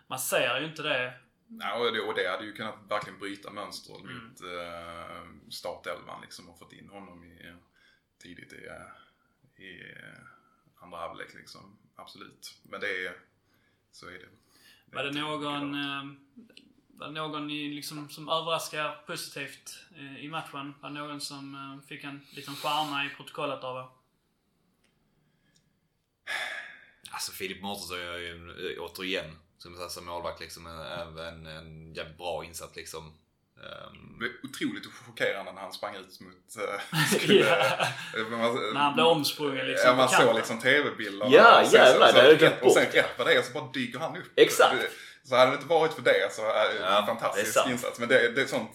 [0.07, 1.13] man ser ju inte det.
[1.47, 4.23] Ja, och, det, och det hade ju kunnat verkligen bryta mönster Mm.
[4.23, 7.53] mot eh, startelvan liksom och fått in honom i,
[8.21, 8.65] tidigt i,
[9.63, 9.83] i
[10.81, 11.77] andra halvlek liksom.
[11.95, 12.53] Absolut.
[12.63, 13.15] Men det är,
[13.91, 14.29] så är det.
[14.95, 16.03] Var det någon, eh,
[16.87, 20.73] var det någon liksom, som överraskar positivt eh, i matchen?
[20.81, 23.87] Var det någon som fick en liten stjärna i protokollet av er?
[27.11, 29.25] Alltså Filip Mårtensson gör ju en- återigen
[29.57, 33.13] som, som målvakt liksom en, en, en jävligt bra insats liksom.
[34.11, 36.33] Det blev otroligt chockerande när han sprang ut mot...
[36.57, 37.79] Uh, Ja.
[38.31, 41.27] man, När han blev omsprungen liksom Ja, man såg liksom tv-bilder.
[41.31, 43.33] Ja, och sen, jävlar, så, det hade jag så, glömt Och sen rätt vad det
[43.33, 44.23] är så bara dyker han upp.
[44.35, 44.75] Exakt.
[45.28, 47.59] Det- Så hade det inte varit för det så är det Ja, en fantastisk det
[47.59, 47.99] är insats.
[47.99, 48.71] Men det, det är sånt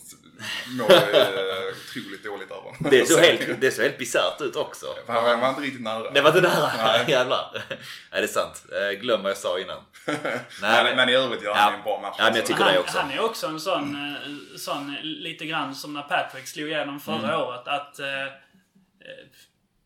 [0.78, 2.90] mår jag eh, otroligt dåligt över.
[2.90, 4.86] det, såg helt, det såg helt bisarrt ut också.
[5.06, 6.10] För han var- inte riktigt nära.
[6.10, 6.70] Det var inte nära.
[6.76, 7.04] Nej.
[7.08, 7.50] Jävlar.
[7.52, 7.62] Nej,
[8.10, 8.64] det är sant.
[8.72, 9.78] Eh, Glöm vad jag sa innan.
[10.06, 10.16] Nej,
[10.60, 11.56] men, men, men i övrigt gör Ja.
[11.56, 12.14] han en bra match.
[12.18, 12.98] Ja, men jag tycker det han, också.
[12.98, 17.16] han är också en sån, eh, sån lite grann som när Patrick slog igenom förra
[17.28, 17.40] Mm.
[17.40, 17.68] året.
[17.68, 18.06] Att, eh,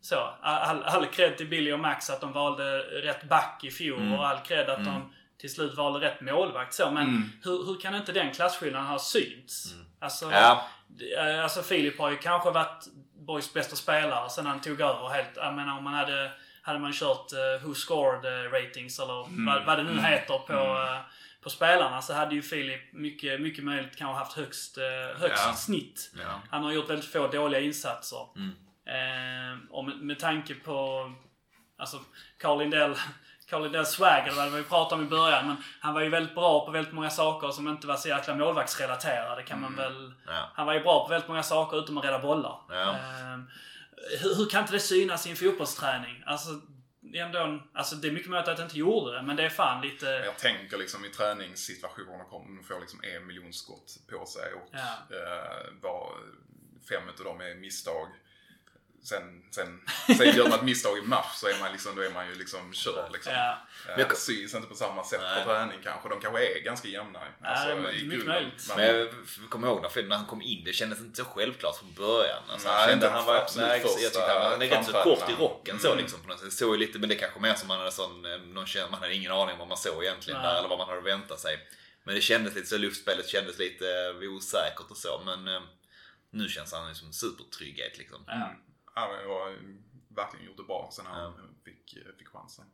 [0.00, 4.00] så, all, all cred till Billy och Max att de valde rätt back i fjol
[4.00, 4.12] Mm.
[4.12, 6.74] och all cred att de till slut valde rätt målvakt.
[6.74, 7.30] Så, men Mm.
[7.44, 9.74] hur, hur kan inte den klasskillnaden ha synts?
[10.00, 10.36] Alltså, Mm.
[10.38, 10.68] Ja.
[11.18, 12.84] eh, alltså Filip har ju kanske varit
[13.26, 15.28] Boys bästa spelare sen han tog över helt.
[15.36, 16.30] Jag menar om man hade,
[16.62, 19.46] hade man kört uh, Who Scored eh, ratings eller Mm.
[19.46, 20.98] vad, vad det nu heter på, eh,
[21.42, 25.52] på spelarna så hade ju Filip mycket, mycket möjligt kanske haft högst, eh, högst Ja.
[25.54, 26.10] snitt.
[26.18, 26.40] Ja.
[26.50, 28.26] Han har gjort väldigt få dåliga insatser.
[28.36, 28.50] Mm.
[28.86, 31.12] Eh, och med, med tanke på
[31.78, 32.00] alltså
[32.38, 32.94] Carl Lindell
[33.48, 35.46] Carl Lindells swagger, det var vi pratade om i början.
[35.46, 38.34] Men han var ju väldigt bra på väldigt många saker som inte var så jäkla
[38.34, 39.96] målvaktsrelaterade kan man väl...
[39.96, 40.14] Mm.
[40.26, 40.50] Ja.
[40.54, 42.60] Han var ju bra på väldigt många saker utom att rädda bollar.
[42.68, 42.90] Ja.
[42.90, 43.38] Eh,
[44.22, 46.22] hur, hur kan inte det synas i en fotbollsträning?
[46.26, 46.48] Alltså,
[47.14, 49.80] ändå alltså det är mycket möjligt att jag inte gjorde det, men det är fan
[49.82, 50.06] lite...
[50.06, 55.16] Jag tänker liksom i träningssituationer kommer få liksom en miljon skott på sig och Ja.
[55.16, 56.12] eh, var
[56.88, 58.08] fem utav dem är misstag.
[59.04, 59.80] Sen, sen,
[60.16, 62.34] sen gör man ett misstag i match så är man, liksom, då är man ju
[62.34, 63.12] liksom körd.
[63.12, 63.32] Liksom.
[63.32, 63.58] Ja,
[63.98, 65.44] Eh, syns inte på samma sätt Nej.
[65.44, 66.08] på träning kanske.
[66.08, 67.20] De kanske är ganska jämna.
[67.42, 68.50] Alltså, det är i mycket grunden.
[68.68, 71.76] Men- Men jag kommer ihåg när, när han kom in, det kändes inte så självklart
[71.78, 72.42] från början.
[72.50, 74.92] Alltså, Nej, inte han var, absolut nej, första jag tyckte han, han är rätt så
[74.92, 75.98] kort i rocken så Mm.
[75.98, 76.20] liksom.
[76.22, 76.52] På något sätt.
[76.52, 79.32] Så lite, men det kanske mer som man hade sån, eh, någon, man hade ingen
[79.32, 80.50] aning om vad man såg egentligen Nej.
[80.52, 81.58] där eller vad man hade väntat sig.
[82.04, 85.22] Men det kändes lite så, luftspelet kändes lite osäkert och så.
[85.24, 85.62] Men eh,
[86.30, 88.24] nu känns han som supertrygghet liksom.
[88.26, 88.52] ja.
[89.00, 89.56] Har
[90.08, 91.34] verkligen gjort det bra sen han Ja.
[91.64, 92.64] fick, fick chansen.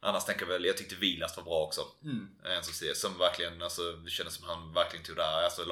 [0.00, 1.80] Annars tänker jag väl, jag tyckte Vilas var bra också.
[2.02, 2.28] Mm.
[2.44, 5.64] En som, ser- som verkligen, alltså det kändes som han verkligen tog det här, alltså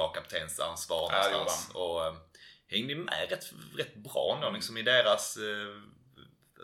[0.64, 1.70] ansvar Ja, någonstans.
[1.74, 2.14] Och eh,
[2.66, 5.82] hängde med rätt, rätt bra ändå liksom i deras eh,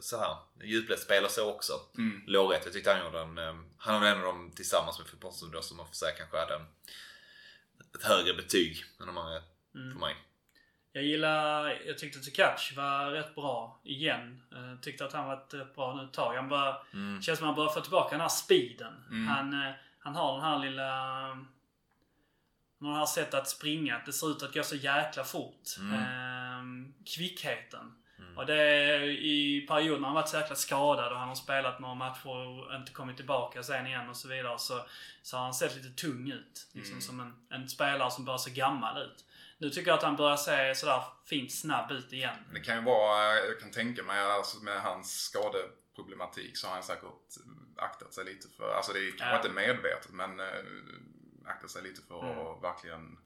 [0.00, 1.72] så här djupledsspel och så också.
[1.98, 2.22] Mm.
[2.26, 2.62] Låg rätt.
[2.64, 5.06] Jag tyckte han gjorde en, eh, han var en av dem tillsammans med
[5.52, 6.66] då som man får säga kanske hade en,
[7.94, 9.42] ett högre betyg än de andra
[9.74, 9.92] Mm.
[9.92, 10.16] för mig.
[10.92, 14.42] Jag gillar, jag tyckte Tekac var rätt bra igen.
[14.52, 16.34] Eh, tyckte att han var bra nu ett tag.
[16.36, 17.22] Han börjar, Mm.
[17.22, 19.04] känns som att han börjar få tillbaka den här speeden.
[19.10, 19.26] Mm.
[19.28, 20.90] Han, eh, han har den här lilla...
[22.80, 23.96] Han har sättet att springa.
[23.96, 25.62] Att det ser ut att gå så jäkla fort.
[25.78, 25.94] Mm.
[26.02, 27.94] Ehm, kvickheten.
[28.18, 28.38] Mm.
[28.38, 31.80] Och det är i perioder när han varit så jäkla skadad och han har spelat
[31.80, 34.58] några matcher och inte kommit tillbaka sen igen och så vidare.
[34.58, 34.80] Så,
[35.22, 36.66] så har han sett lite tung ut.
[36.72, 37.00] Liksom Mm.
[37.02, 39.24] som en, en spelare som börjar se gammal ut.
[39.58, 42.36] Nu tycker jag att han börjar se sådär fint snabb ut igen.
[42.54, 46.82] Det kan ju vara, jag kan tänka mig alltså med hans skadeproblematik så har han
[46.82, 47.04] säkert
[47.76, 49.36] aktat sig lite för, alltså det är kanske Ja.
[49.36, 50.46] inte medvetet men äh,
[51.46, 52.38] aktat sig lite för Mm.
[52.46, 53.18] att verkligen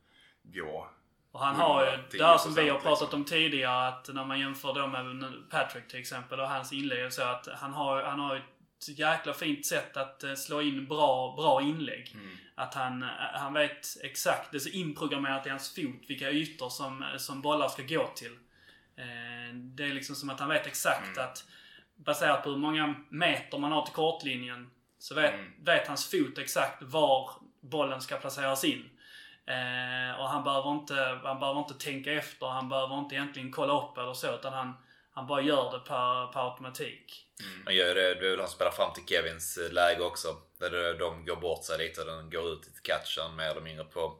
[0.42, 0.88] gå.
[1.32, 3.20] Och han har ju det här som vi har 10% pratat liksom.
[3.20, 7.22] om tidigare att när man jämför då med Patrick till exempel och hans inlägg så
[7.22, 8.42] att han har, han har ju
[8.88, 12.10] jäkla fint sätt att eh, slå in bra, bra inlägg.
[12.14, 12.36] Mm.
[12.54, 16.68] Att han, eh, han vet exakt, det är så inprogrammerat i hans fot vilka ytor
[16.68, 18.32] som, som bollar ska gå till.
[18.96, 21.24] Eh, Det är liksom som att han vet exakt Mm.
[21.24, 21.44] att
[21.96, 25.64] baserat på hur många meter man har till kortlinjen så vet, Mm.
[25.64, 27.30] vet hans fot exakt var
[27.60, 28.90] bollen ska placeras in.
[29.46, 33.82] Eh, och han behöver, inte, han behöver inte tänka efter, han behöver inte egentligen kolla
[33.82, 34.72] upp eller så utan han,
[35.12, 37.26] han bara gör det per, per automatik.
[37.64, 40.36] Han gör det, det är väl han spelar fram till Kevins eh, läge också.
[40.58, 43.84] Där de går bort sig lite och den går ut till catchen mer eller mindre
[43.84, 44.18] på...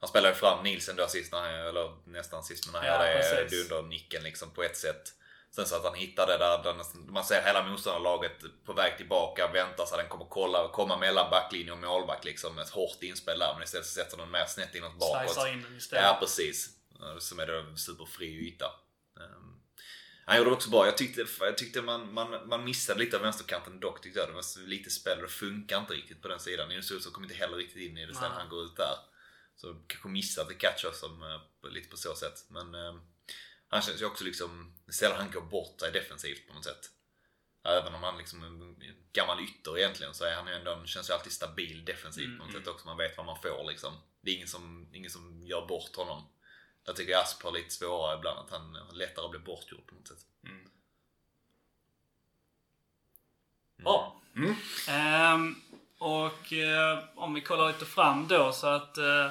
[0.00, 3.06] Han spelar ju fram Nielsen då sist, när han, eller nästan sist, men han Ja,
[3.06, 3.68] gör det precis.
[3.68, 5.12] dundernicken liksom på ett sätt.
[5.50, 8.32] Sen så att han hittar det där, nästan- man ser hela motståndarlaget
[8.64, 12.58] på väg tillbaka, väntar sig att den kommer kolla, komma mellan backlinje och målvakt liksom.
[12.58, 15.48] Ett hårt inspel där, men istället så sätter den mer snett inåt bakåt.
[15.48, 16.04] In den istället.
[16.04, 16.68] Ja, precis.
[17.00, 18.66] Ja, Som är då superfri yta.
[20.24, 20.86] Han gjorde det också bra.
[20.86, 24.02] Jag tyckte, jag tyckte man, man, man missade lite av vänsterkanten dock.
[24.02, 24.28] Tyckte jag.
[24.28, 26.72] Det var lite spel och det funkar inte riktigt på den sidan.
[26.72, 28.94] Insuso kom inte heller riktigt in i det sen han går ut där.
[29.56, 32.44] Så kanske missade catcher som, eh, lite på så sätt.
[32.48, 32.94] Men eh,
[33.68, 36.90] han känns ju också liksom, sällan han går bort sig defensivt på något sätt.
[37.64, 38.76] Även om han liksom är en
[39.12, 42.44] gammal ytter egentligen så är han ju ändå, han känns ju alltid stabil defensivt på
[42.44, 42.86] något Mm, sätt också.
[42.86, 43.94] Man vet vad man får liksom.
[44.20, 46.22] Det är ingen som, ingen som gör bort honom.
[46.84, 49.94] Jag tycker Asp har lite svårare ibland, att han har lättare att bli bortgjord på
[49.94, 50.26] något sätt.
[50.44, 50.70] Mm.
[53.76, 54.20] Bra.
[54.36, 54.54] Mm.
[54.88, 55.56] Ehm,
[55.98, 59.30] och eh, om vi kollar lite fram då så att eh,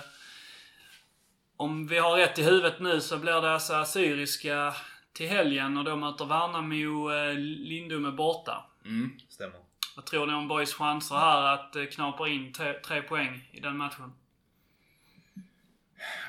[1.58, 4.76] om vi har rätt i huvudet nu så blir det alltså Assyriska
[5.14, 8.66] till helgen och då möter Värnamo eh, Lindom är borta.
[8.86, 9.20] Mm.
[9.30, 9.60] Stämmer.
[9.96, 13.78] Vad tror ni om Boys chanser här att knapa in tre, tre poäng i den
[13.78, 14.14] matchen?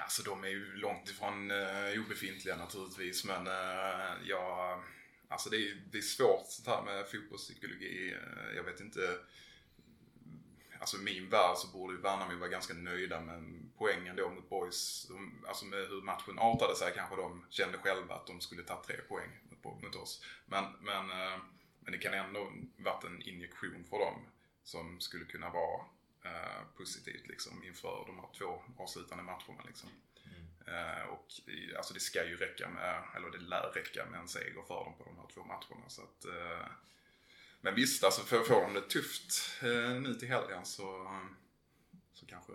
[0.02, 4.82] Alltså de är ju långt ifrån uh, obefintliga naturligtvis men eh, uh, jag...
[5.28, 8.12] alltså det är, det är svårt sånt här med fotbollspsykologi.
[8.12, 9.18] Eh, jag vet inte,
[10.80, 14.50] alltså i min värld så borde ju Värnamo vara ganska nöjda med poängen då mot
[14.50, 15.06] Boys.
[15.08, 18.82] De, alltså med hur matchen artade sig kanske de kände själva att de skulle ta
[18.86, 20.24] tre poäng mot, mot oss.
[20.46, 21.06] Men, men,
[21.80, 24.26] men det kan ändå varit en injektion för dem
[24.62, 25.84] som skulle kunna vara
[26.24, 29.88] eh, positivt liksom inför de här två avslutande matcherna liksom.
[30.66, 31.26] Eh, och
[31.76, 34.94] alltså det ska ju räcka med, eller det lär räcka med en seger för dem
[34.98, 35.88] på de här två matcherna.
[35.88, 36.66] Så att, eh,
[37.60, 41.18] men visst, alltså får, får de det tufft eh, nu till helgen så,
[42.12, 42.52] så kanske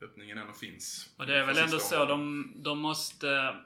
[0.00, 1.10] öppningen ändå finns.
[1.16, 3.56] Och det är väl ändå så, de, de måste...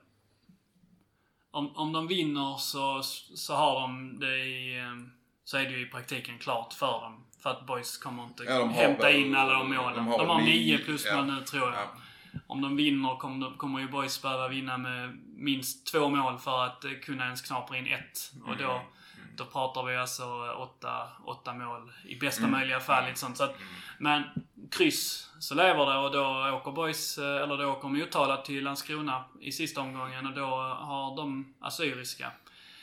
[1.51, 4.79] Om, om de vinner så, så har de det i...
[4.79, 4.97] eh,
[5.45, 7.27] Så är det ju i praktiken klart för dem.
[7.45, 9.95] För att Boys kommer inte Ja, de har hämta väl- in alla de målen.
[9.97, 11.23] de De har har, väl nio nio, plus ja.
[11.25, 11.73] nu tror jag.
[11.75, 12.41] Ja.
[12.47, 16.65] Om de vinner kommer, de, kommer ju Boys behöva vinna med minst två mål för
[16.65, 18.33] att eh, kunna ens knapra in ett.
[18.47, 19.37] Och då, Mm.
[19.37, 22.51] då pratar vi alltså åtta, åtta mål i bästa Mm.
[22.53, 23.05] möjliga fall.
[23.17, 23.37] Sånt.
[23.37, 23.57] Så att,
[23.99, 24.23] Men
[24.71, 29.25] kryss så lever det och då åker Boys, eh, eller då åker Motala till Landskrona
[29.41, 32.31] i sista omgången och då har de Assyriska.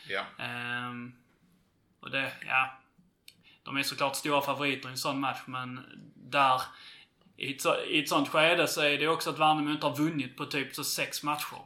[0.07, 0.43] Ja.
[0.45, 1.13] Ehm,
[1.99, 2.77] och det, ja.
[3.63, 5.79] De är såklart stora favoriter i en sån match men
[6.15, 6.61] där
[7.41, 9.95] i ett, så, I ett sånt skede så är det också att Värnamo inte har
[9.95, 11.57] vunnit på typ så sex matcher.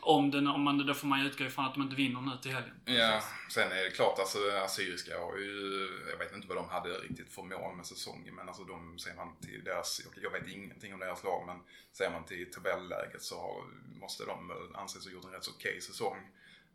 [0.00, 2.30] Om, den, om man, då får man ju utgå ifrån att de inte vinner nu
[2.42, 2.74] till helgen.
[2.84, 6.88] Ja, sen är det klart alltså Assyriska har ju, jag vet inte vad de hade
[6.88, 10.94] riktigt för mål med säsongen men alltså de, ser man till deras, jag vet ingenting
[10.94, 11.56] om deras lag men
[11.92, 13.64] ser man till tabelläget så har,
[14.00, 16.16] måste de anses ha gjort en rätt så okej säsong.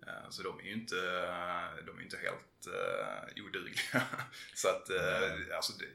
[0.08, 0.96] Eh, Så de är ju inte,
[1.86, 4.04] de är inte helt uh, odugliga.
[4.54, 5.86] så att, uh, alltså det,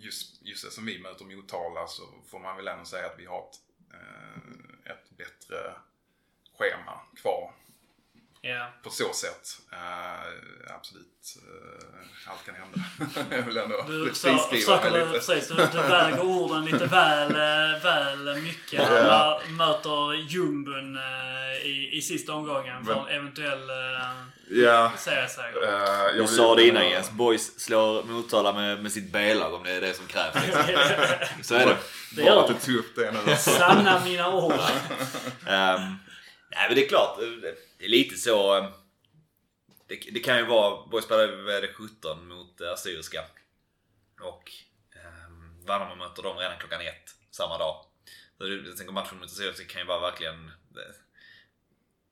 [0.00, 3.26] just, just det som vi möter Motala så får man väl ändå säga att vi
[3.26, 3.58] har ett,
[3.94, 5.74] eh, ett bättre
[6.58, 7.54] schema kvar
[8.42, 8.68] Ja.
[8.82, 9.48] på så sätt.
[9.72, 12.78] Eh, absolut, eh, allt kan hända.
[13.36, 15.12] jag vill ändå Du försöker, du, lite.
[15.12, 18.82] precis, du, du väger orden lite väl, eh, väl mycket.
[18.90, 19.40] Ja.
[19.46, 20.98] man möter jumbon
[21.64, 23.68] i, i sista omgången för Men- en eventuell
[24.52, 24.92] Ja.
[24.96, 25.62] serieseger.
[25.62, 29.70] jag Du sa det innan Jens, Boys slår Motala med, med sitt B-lag om det
[29.70, 30.34] är det som krävs.
[30.46, 30.62] Liksom.
[31.42, 31.76] Så är det.
[32.16, 33.36] Det Bara att du tog upp det nu.
[33.36, 34.52] Sanna mina ord.
[35.46, 35.80] Ehm,
[36.50, 38.54] nej men det är klart, det är lite så.
[38.56, 38.72] ehm,
[39.86, 43.24] Det, det kan ju vara, Boys spelade vad är det, 17 mot eh, Assyriska.
[44.20, 44.52] Och
[45.28, 47.84] um, Värnamo möter dem redan klockan ett samma dag.
[48.38, 50.50] Så det- Jag tänker matchen mot Sirius kan ju vara verkligen...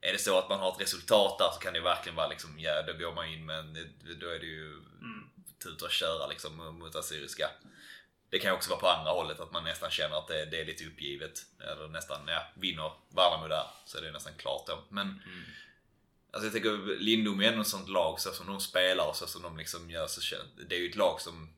[0.00, 2.58] Är det så att man har ett resultat där så kan det verkligen vara liksom,
[2.58, 5.30] ja då går man in men det- då är det ju Mm.
[5.62, 7.50] tuta och köra liksom mot Assyriska.
[8.30, 10.64] Det kan också vara på andra hållet att man nästan känner att det, det är
[10.64, 11.46] lite uppgivet.
[11.60, 14.84] Eller nästan, ja, vinner Värnamo där så är det nästan klart då.
[14.88, 15.22] Men
[16.30, 19.26] Alltså jag tänker Lindom är ändå ett sånt lag så som de spelar och så
[19.26, 20.36] som de liksom gör så
[20.68, 21.48] Det är ju ett lag som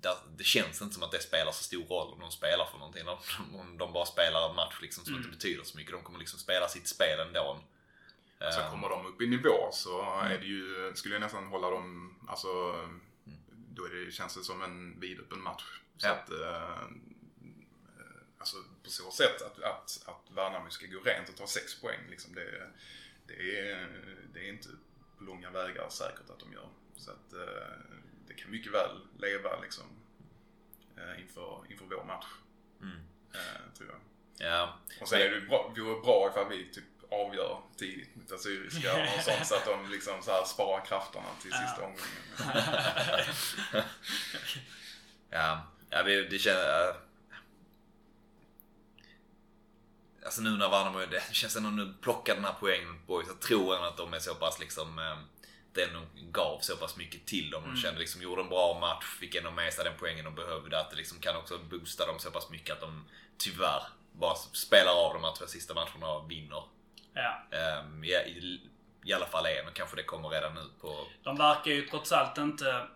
[0.00, 2.78] där, det känns inte som att det spelar så stor roll om de spelar för
[2.78, 3.08] någonting.
[3.60, 5.92] Om, de bara spelar en match liksom som inte betyder så mycket.
[5.92, 7.60] De kommer liksom spela sitt spel ändå.
[8.38, 11.70] Så Ehm, kommer de upp i nivå så är det ju, skulle jag nästan hålla
[11.70, 12.48] dem, alltså
[13.78, 15.80] då det, känns det som en vidöppen match.
[15.96, 16.12] Så Ja.
[16.12, 16.86] att, eh,
[18.38, 22.00] alltså på så sätt att, att, att Värnamo ska gå rent och ta sex poäng
[22.10, 22.70] liksom det,
[23.26, 23.88] det, är,
[24.34, 24.68] det är inte
[25.18, 26.68] på långa vägar säkert att de gör.
[26.96, 27.78] Så att eh,
[28.26, 29.84] det kan mycket väl leva liksom
[30.96, 32.26] eh, inför, inför vår match.
[32.82, 32.96] Mm.
[33.34, 34.00] eh, Tror jag.
[34.48, 34.78] Ja.
[35.00, 39.22] Och sen är det bra, vore bra ifall vi typ avgör tidigt mot Assyriska och
[39.22, 42.64] sånt så att de liksom så här sparar krafterna till sista omgången.
[45.30, 46.56] Ja, ja det, det känns...
[46.58, 46.94] äh,
[50.24, 53.28] Alltså nu när Värnamo, det känns ändå nu plockar den här poängen mot Boys.
[53.28, 54.98] Jag tror ändå att de är så pass liksom...
[54.98, 55.18] eh,
[55.72, 56.00] Det ändå
[56.32, 57.62] gav så pass mycket till dem.
[57.74, 60.80] De kände liksom, gjorde en bra match, fick ändå med sig den poängen de behövde.
[60.80, 63.04] Att det liksom kan också boosta dem så pass mycket att de
[63.38, 63.82] tyvärr
[64.12, 66.62] bara spelar av de här två sista matcherna och vinner.
[67.22, 67.80] Ja.
[67.80, 68.60] Um, ja, i,
[69.04, 71.06] I alla fall en och kanske det kommer redan nu på...
[71.22, 72.86] De verkar ju trots allt inte...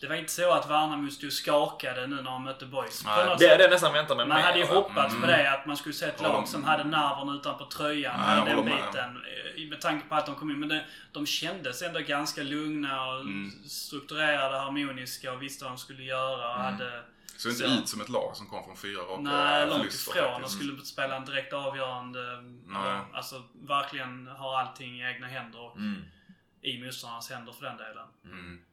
[0.00, 2.64] Det var inte så att Värnamo stod skakade nu när de mötte.
[2.66, 5.20] Nej, något Det är det jag nästan väntar mig Man mer, hade ju hoppats Mm.
[5.20, 8.20] på det, att man skulle se ett lag de- som hade nerven utanpå tröjan.
[8.46, 8.82] Den håller med.
[8.92, 9.16] biten.
[9.56, 10.60] eh, Med tanke på att de kom in.
[10.60, 13.50] Men det, de kändes ändå ganska lugna och Mm.
[13.68, 16.48] strukturerade, harmoniska och visste vad de skulle göra.
[16.54, 16.72] Och Mm.
[16.74, 17.02] hade,
[17.36, 20.42] Så inte ut som ett lag som kom från fyra raka nej, långt ifrån.
[20.42, 22.42] De skulle spela en direkt avgörande.
[22.66, 23.00] Nej.
[23.12, 26.02] Alltså verkligen ha allting i egna händer och Mm.
[26.62, 28.08] i motståndarnas händer för den delen.
[28.24, 28.64] Mm.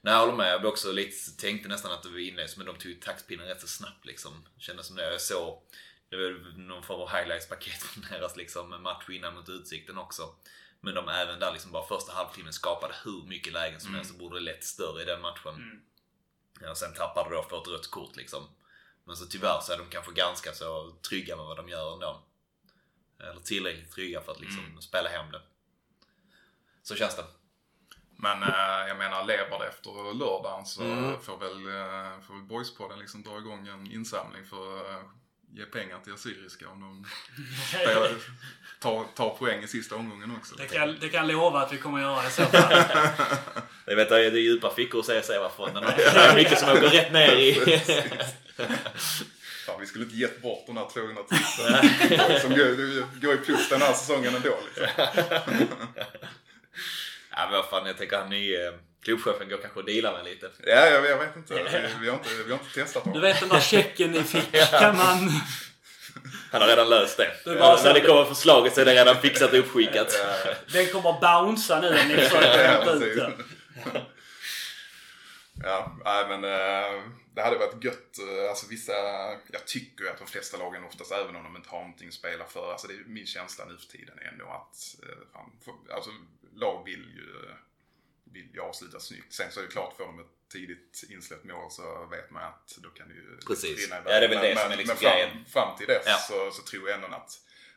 [0.00, 0.52] Nej, jag håller med.
[0.52, 3.60] Jag också lite, tänkte nästan att det var inleds, men de tog ju taktpinnen rätt
[3.60, 4.32] så snabbt liksom.
[4.58, 5.10] Kändes som det.
[5.12, 5.62] Jag såg,
[6.08, 10.22] det var någon form av highlights-paket från deras liksom, match innan mot Utsikten också.
[10.80, 14.18] Men de även där liksom bara första halvtimmen skapade hur mycket lägen som helst och
[14.18, 15.54] borde lätt större i den matchen.
[15.54, 15.80] Mm.
[16.70, 18.48] Och sen tappade då för ett rött kort liksom.
[19.04, 22.22] Men så tyvärr så är de kanske ganska så trygga med vad de gör ändå.
[23.18, 25.42] Eller tillräckligt trygga för att liksom spela hem det.
[26.82, 27.24] Så känns det.
[28.16, 31.20] Men eh, jag menar, lever det efter lördagen så Mm.
[31.20, 31.52] får väl,
[32.22, 35.02] får väl Boyspodden liksom dra igång en insamling för uh,
[35.56, 37.04] ge pengar till Assyriska om de
[37.68, 38.10] spelar,
[38.78, 40.54] tar, tar poäng i sista omgången också.
[40.54, 42.84] Det kan, det kan jag lova att vi kommer göra i så fall.
[43.86, 45.84] Jag vet, det är djupa fickor hos CSC-fonden.
[45.96, 47.54] Det är mycket som åker rätt ner i...
[49.66, 51.22] Fan, vi skulle inte gett bort de här 200
[52.30, 54.58] 000 som går, går i plus den här säsongen ändå.
[54.66, 54.86] Liksom.
[57.30, 58.72] Ja, men vad fan, jag tänker han nye
[59.04, 60.50] klubbchefen går kanske och dealar med lite.
[60.66, 61.54] Ja, jag, jag vet inte.
[61.54, 61.60] Vi,
[62.00, 62.28] vi, har inte.
[62.46, 63.20] vi har inte testat Du dem.
[63.20, 65.30] vet den där checken ni fick, kan man...
[66.50, 67.30] Han har redan löst det.
[67.44, 70.14] Det så- När det kommer förslaget så är det redan fixat och uppskickat.
[70.44, 73.32] Ja, Den kommer bouncea nu när ni försöker hämta ut den.
[75.62, 77.02] Ja, nej men eh,
[77.34, 78.18] det hade varit gött.
[78.18, 78.92] eh, Alltså vissa,
[79.52, 82.44] jag tycker att de flesta lagen oftast, även om de inte har någonting att spela
[82.44, 84.76] för, alltså det är min känsla nu för tiden är ändå att,
[85.08, 86.10] eh, fan, för- alltså
[86.56, 87.28] lag vill ju,
[88.34, 89.32] vill ju avsluta snyggt.
[89.32, 92.68] Sen så är det klart, får de ett tidigt insläppt mål så vet man att
[92.84, 93.78] då kan det ju Precis.
[93.80, 94.12] rinna iväg.
[94.14, 95.44] Ja, det är väl det men, som är liksom men fram, grejen.
[95.54, 96.16] fram till dess Ja.
[96.16, 97.30] så, så tror jag ändå att,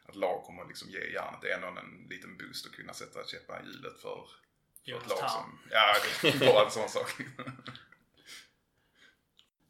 [0.09, 1.41] att lag kommer liksom ge järnet.
[1.41, 4.17] Det är ändå en liten boost att kunna sätta käppar i hjulet för,
[4.85, 5.59] för ett lag som...
[5.71, 5.95] Ja,
[6.39, 7.11] bara en sån sak.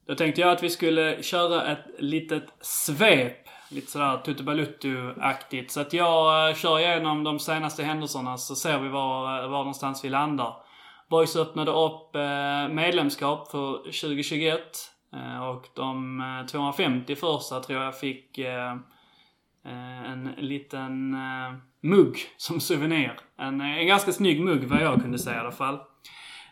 [0.08, 3.48] Då tänkte jag att vi skulle köra ett litet svep.
[3.70, 5.70] Lite sådär Tutubaluttu-aktigt.
[5.72, 10.04] Så att jag eh, kör igenom de senaste händelserna så ser vi var, var någonstans
[10.06, 10.64] vi landar.
[11.10, 14.62] Boys öppnade upp eh, medlemskap för 2021.
[15.14, 18.40] Eh, och de eh, 250 första tror jag fick
[20.06, 21.18] en liten
[21.82, 23.20] mugg som souvenir.
[23.38, 25.80] En, en ganska snygg mugg vad jag kunde säga i alla fall.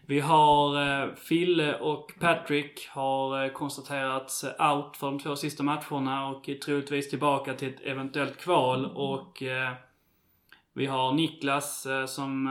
[0.05, 6.55] Vi har Fille och Patrick har konstaterats out för de två sista matcherna och är
[6.55, 8.85] troligtvis tillbaka till ett eventuellt kval.
[8.85, 9.43] Och
[10.73, 12.47] vi har Niklas som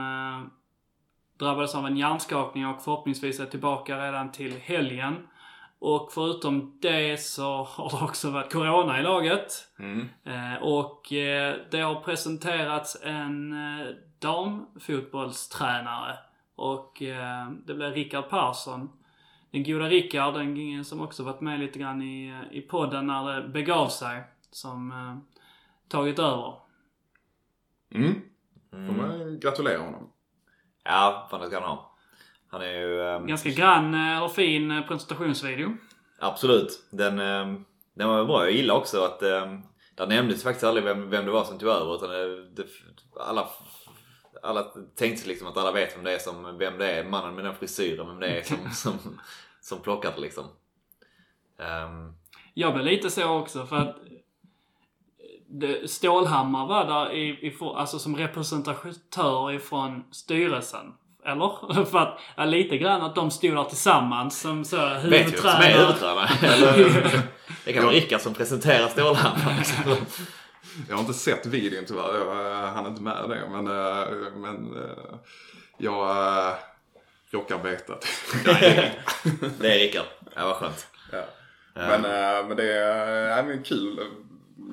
[1.37, 5.27] drabbades av en hjärnskakning och förhoppningsvis är tillbaka redan till helgen.
[5.79, 9.67] Och förutom det så har det också varit Corona i laget.
[9.79, 10.07] Mm.
[10.23, 13.87] Eh, och eh, det har presenterats en eh,
[14.19, 16.17] damfotbollstränare.
[16.55, 18.89] Och eh, det blev Rickard Persson.
[19.51, 23.47] den goda Rickard, den som också varit med lite grann i, i podden när det
[23.47, 24.93] begav sig, som
[25.87, 26.53] tagit över.
[27.91, 28.21] Mm.
[28.71, 30.09] Får man gratulera honom.
[30.85, 31.91] Ja, fan det ska han ha.
[32.47, 33.01] Han är ju...
[33.01, 35.77] ehm, Ganska grann, eh, eller fin eh, presentationsvideo.
[36.19, 36.87] Absolut.
[36.89, 38.43] Den, ehm, den var bra.
[38.43, 39.61] Jag gillar också att um,
[39.95, 41.95] där nämndes faktiskt aldrig vem, vem det var som tog över.
[41.95, 42.65] Utan det, det,
[43.19, 43.47] alla,
[44.43, 44.63] alla
[44.95, 47.03] tänkte liksom att alla vet vem det är som, vem det är.
[47.03, 49.19] Mannen med den frisyren, vem det är som, som,
[49.61, 50.45] som plockade liksom.
[51.59, 52.13] Ehm,
[52.53, 53.95] Jag blev lite så också för att
[55.59, 60.93] det, Stålhammar var där i, i, alltså som representatör ifrån styrelsen.
[61.25, 61.85] Eller?
[61.91, 65.33] För att, ja, lite grann att de stod där tillsammans som så vet ju vem
[65.33, 66.27] som är huvudtränare.
[66.75, 67.21] huvudtränare.
[67.65, 69.65] Det kan vara Rickard som presenterar Stålhammar.
[70.89, 72.13] Jag har inte sett videon tyvärr.
[72.13, 73.49] Jag eh, hann inte med det.
[73.51, 75.15] Men, eh, men eh,
[75.77, 76.09] jag
[77.91, 78.05] att
[79.59, 80.05] Det är Rickard.
[80.35, 80.87] Ja, vad skönt.
[81.11, 81.23] ja.
[81.73, 82.01] Men,
[82.47, 83.99] men det är äh, men kul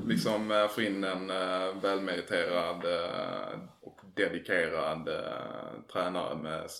[0.06, 5.08] liksom eh, få in en eh, välmeriterad eh, och dedikerad
[5.92, 6.70] tränare med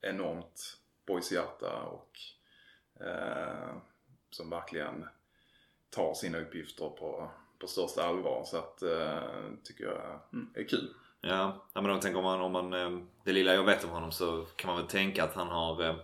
[0.00, 2.18] enormt boyshjärta och
[3.06, 3.76] eh,
[4.30, 5.06] som verkligen
[5.90, 8.44] tar sina uppgifter på, på största allvar.
[8.44, 9.22] Så att eh,
[9.64, 10.94] tycker jag mm, är kul.
[11.22, 12.90] Ja, men jag tänker man, om man, eh,
[13.24, 15.94] det lilla jag vet om honom så kan man väl tänka att han har eh,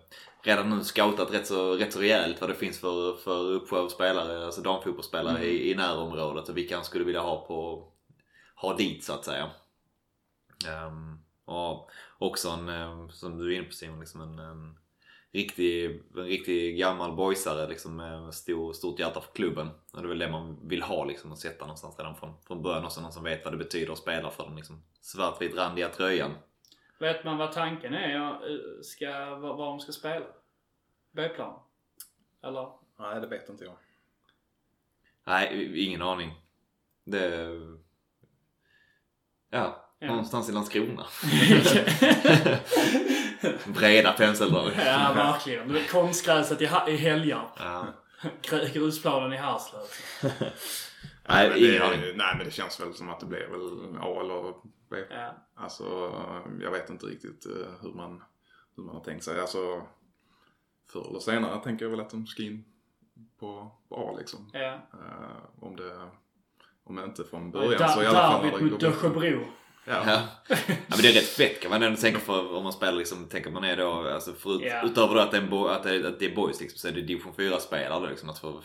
[0.43, 3.89] redan nu scoutat rätt så, rätt så rejält vad det finns för, för uppsjö av
[3.89, 7.89] spelare, alltså damfotbollsspelare i, i närområdet och vilka han skulle vilja ha på,
[8.55, 9.51] ha dit så att säga.
[10.69, 14.79] Ehm, och också en, eh, som du är inne på Simon, liksom en, en
[15.37, 19.69] riktig, en riktig gammal boysare liksom med stor, stort hjärta för klubben.
[19.93, 22.63] Och det är väl det man vill ha liksom och sätta någonstans redan från, från
[22.63, 23.01] början också.
[23.01, 26.31] Någon som vet vad det betyder att spela för den liksom svartvit randiga tröjan.
[26.99, 28.17] Vet man vad tanken är?
[28.27, 30.27] Eh, ska, var, var de ska spela?
[31.11, 31.61] B-plan?
[32.43, 32.69] Eller?
[32.99, 33.77] Nej, det vet inte jag.
[35.25, 36.33] Nej, ingen aning.
[37.05, 37.51] Det...
[39.51, 40.07] Ja, Ja.
[40.07, 41.07] någonstans i Landskrona.
[43.67, 44.71] Breda penseldrag.
[44.87, 45.69] ja, verkligen.
[45.69, 47.43] Du vet, Konstgräset i, i helger.
[47.59, 47.87] Ja.
[48.43, 49.83] Gr- Grusplanen i Härslöv.
[51.29, 52.01] Nej, ingen aning.
[52.17, 54.55] Nej, men det känns väl som att det blir väl A eller
[54.91, 54.97] B.
[55.11, 55.35] Ja.
[55.55, 56.13] Alltså,
[56.63, 58.23] jag vet inte riktigt eh, hur man,
[58.77, 59.41] hur man har tänkt sig.
[59.41, 59.83] Alltså,
[60.93, 62.65] förr eller senare tänker jag väl att de ska in
[63.41, 64.51] på, på A liksom.
[64.53, 64.73] Ja.
[64.75, 66.09] Eh, om det,
[66.85, 68.91] om inte från början så i alla fall Derbyt mot bra.
[69.89, 70.03] Ja.
[70.07, 70.23] Ja.
[70.89, 73.51] men det är rätt fett kan man ändå tänka för om man spelar liksom, tänker
[73.51, 74.83] man är då, alltså förut, Ja.
[74.87, 76.93] utöver då att det är, att det är, att det är boys liksom, så är
[76.93, 78.61] det division 4 spelare då liksom att få,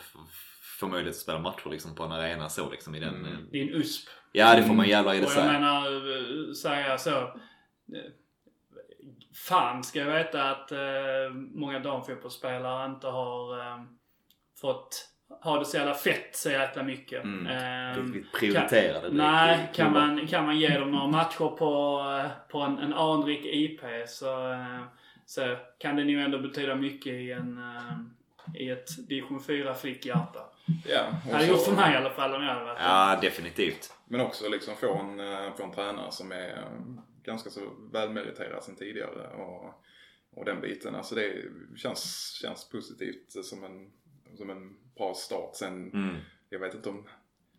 [0.80, 3.14] få, möjlighet att spela matcher liksom på en arena så liksom i den.
[3.14, 3.32] Mm.
[3.32, 4.08] eh, Det är en USP.
[4.32, 5.52] Ja det får man jävlar i det Och jag säga.
[5.52, 7.10] menar, eh, säga så.
[7.20, 7.26] eh,
[9.34, 10.78] Fan ska jag veta att eh,
[11.54, 13.82] många damfotbollsspelare inte har eh,
[14.60, 15.08] fått
[15.40, 17.24] ha det så jävla fett så jäkla mycket.
[17.24, 17.46] Mm.
[17.46, 19.00] Eh, Riktigt prioriterade.
[19.00, 22.92] direkt Nej, kan man, kan man ge dem några matcher på, eh, på en, en
[22.94, 24.80] anrik IP så, eh,
[25.26, 30.40] så kan det nog ändå betyda mycket i, en, eh, i ett division 4 flickhjärta.
[30.86, 33.92] Ja, och Hade gjort för mig i alla fall om jag hade varit Ja definitivt.
[34.08, 35.20] Men också liksom få en,
[35.56, 36.64] få en tränare som är
[37.24, 37.60] ganska så
[37.92, 39.26] välmeriterad sen tidigare.
[39.28, 39.82] Och,
[40.36, 40.94] och den biten.
[40.94, 41.34] Alltså det
[41.76, 43.90] känns, känns positivt som en,
[44.36, 45.50] som en bra start.
[45.54, 46.16] Sen, Mm.
[46.50, 46.96] jag vet inte om,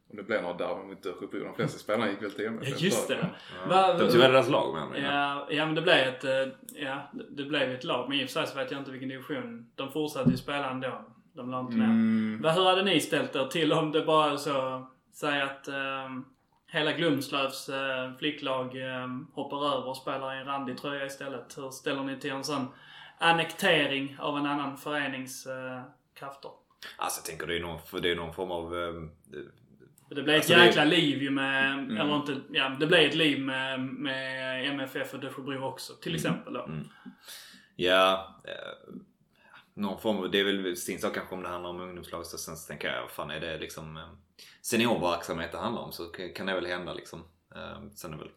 [0.09, 1.43] om det blir några derby mot Dösjebro.
[1.43, 2.69] De flesta spelarna gick väl till MFF.
[2.69, 3.17] Ja, just det.
[3.21, 3.69] Ja.
[3.69, 5.13] Va- De tog väl deras lag med innan.
[5.15, 6.31] Ja, ja men det blev ett, eh,
[6.83, 8.09] ja, det- blev ett lag.
[8.09, 9.71] Men i och för sig så vet jag inte vilken division.
[9.75, 11.05] De fortsatte ju spela ändå.
[11.35, 11.83] De la inte ner.
[11.85, 16.09] Mm, Vad- Hur hade ni ställt er till om det bara så, säg att eh,
[16.67, 21.57] hela Glumslövs eh, flicklag eh, hoppar över och spelar i en randig tröja istället.
[21.57, 22.67] Hur ställer ni till en sån
[23.19, 25.81] annektering av en annan förenings eh,
[26.19, 26.51] krafter?
[26.97, 28.77] Alltså jag tänker det är någon, för det är någon form av...
[28.77, 28.93] eh,
[30.09, 31.97] Det blev ett Alltså, det- jäkla liv ju med, Mm.
[31.97, 36.53] eller inte, ja det blev ett liv med, med MFF och Dösjebro också till exempel
[36.53, 36.63] då.
[36.63, 36.87] Mm.
[37.75, 38.95] Ja, eh,
[39.73, 42.25] någon form av, det är väl sin sak kanske om det handlar om ungdomslag.
[42.25, 44.09] Så sen så tänker jag, fan är det liksom eh,
[44.61, 47.23] seniorverksamhet det handlar om så kan- kan det väl hända liksom.
[47.55, 48.29] Eh, Sen är väl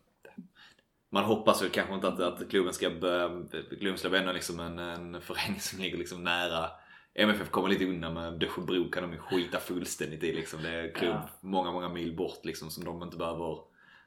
[1.10, 3.28] man hoppas väl kanske inte att, att klubben ska börja,
[3.70, 6.70] Glumslöv är ändå liksom en, en förening som ligger liksom nära
[7.18, 10.62] MFF kommer lite undan med Dösjebro kan de ju skita fullständigt i liksom.
[10.62, 11.28] Det är klubb Ja.
[11.40, 13.58] många, många mil bort liksom som de inte behöver,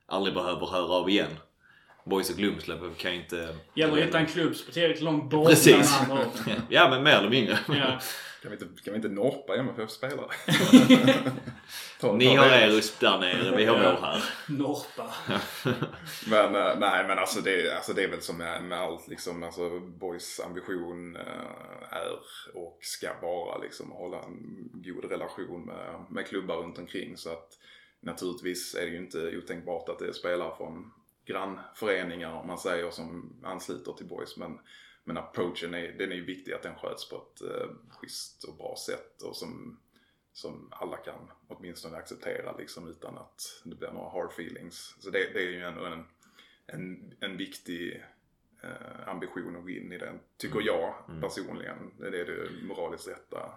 [0.06, 1.32] aldrig behöver höra av igen.
[2.06, 3.56] Boys och Glumslöv kan ju inte...
[3.74, 6.00] Gäller att hitta en klubb som tillräckligt långt bort Precis.
[6.70, 7.60] Ja men mer eller mindre.
[7.68, 8.00] Ja.
[8.42, 10.30] Kan, vi inte, kan vi inte norpa MFF-spelare?
[12.18, 14.24] Ni har er USP där nere, vi har vår här.
[14.48, 15.14] Norpa.
[16.30, 19.44] Men eh, nej men alltså det, alltså det är väl som med, med allt liksom.
[19.44, 22.12] Alltså Boys ambition eh, är
[22.54, 27.18] och ska vara liksom hålla en god relation med, med klubbar runt omkring.
[27.18, 27.58] Så att
[28.00, 30.92] naturligtvis är det ju inte otänkbart att det är spelare från
[31.26, 34.38] grannföreningar om man säger som ansluter till Boys.
[34.38, 34.60] Men,
[35.10, 38.56] men approachen är, den är ju viktig att den sköts på ett eh, schysst och
[38.58, 39.80] bra sätt och som,
[40.34, 44.96] som alla kan åtminstone acceptera liksom utan att det blir några hard feelings.
[45.00, 46.06] Så det, det är ju ändå en,
[46.66, 48.04] en, en viktig
[48.62, 51.92] eh, ambition att gå in i den, tycker jag personligen.
[51.98, 53.54] Det är det moraliskt rätta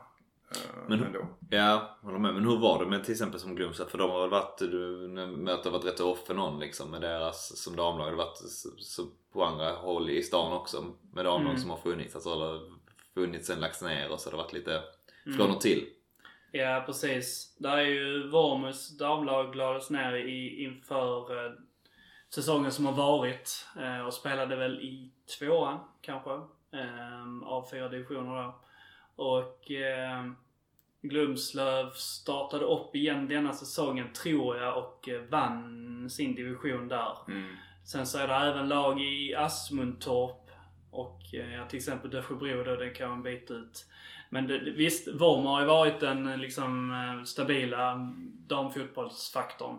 [0.89, 1.27] Men- ändå.
[1.51, 2.35] Ja, håller med.
[2.35, 3.89] Men hur var det med till exempel som Glumstad?
[3.91, 4.69] För de har väl varit, du
[5.37, 8.07] med att det har varit rätt off and on liksom med deras som damlag.
[8.07, 11.61] Det har varit så, så på andra håll i stan också med damlag Mm.
[11.61, 12.15] som har funnits.
[12.15, 12.61] Alltså eller
[13.15, 14.83] funnits sen lagts ner och så har det varit lite
[15.27, 15.39] Mm.
[15.39, 15.87] från och till.
[16.53, 17.57] Ja, precis.
[17.59, 21.53] Där är ju Vormus damlag lades ner i, inför eh,
[22.35, 26.31] säsongen som har varit eh, och spelade väl i tvåan kanske.
[26.73, 28.61] Eh, av fyra divisioner då.
[29.17, 30.25] Och eh,
[31.03, 37.17] Glumslöv startade upp igen denna säsongen tror jag och eh, vann sin division där.
[37.29, 37.57] Mm.
[37.85, 40.51] Sen så är det även lag i Asmundtorp
[40.91, 43.87] och eh, ja, till exempel Dösjebro då, det kan man byta ut.
[44.31, 48.15] Men det, visst, Vorm har ju varit den eh, liksom stabila
[48.47, 49.79] damfotbollsfaktorn.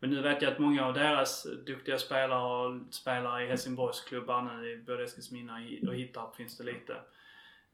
[0.00, 4.76] Men nu vet jag att många av deras duktiga spelare spelar i Helsingborgsklubbar nu, i
[4.76, 6.96] både Eskilsminna och Hittarp finns det lite.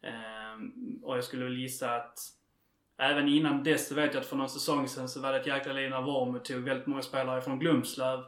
[0.02, 2.18] Ehm, och jag skulle väl gissa att
[3.02, 5.46] Även innan dess så vet jag att för någon säsong sen så var det ett
[5.46, 8.24] jäkla liv när Vormo tog väldigt många spelare från Glumslöv.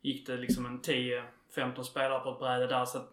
[0.00, 2.84] Gick det liksom en 10-15 spelare på ett bräde där.
[2.84, 3.10] Så att,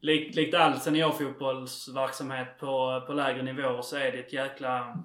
[0.00, 4.98] likt, likt all seniorfotbollsverksamhet på, på lägre nivåer så är det ett jäkla...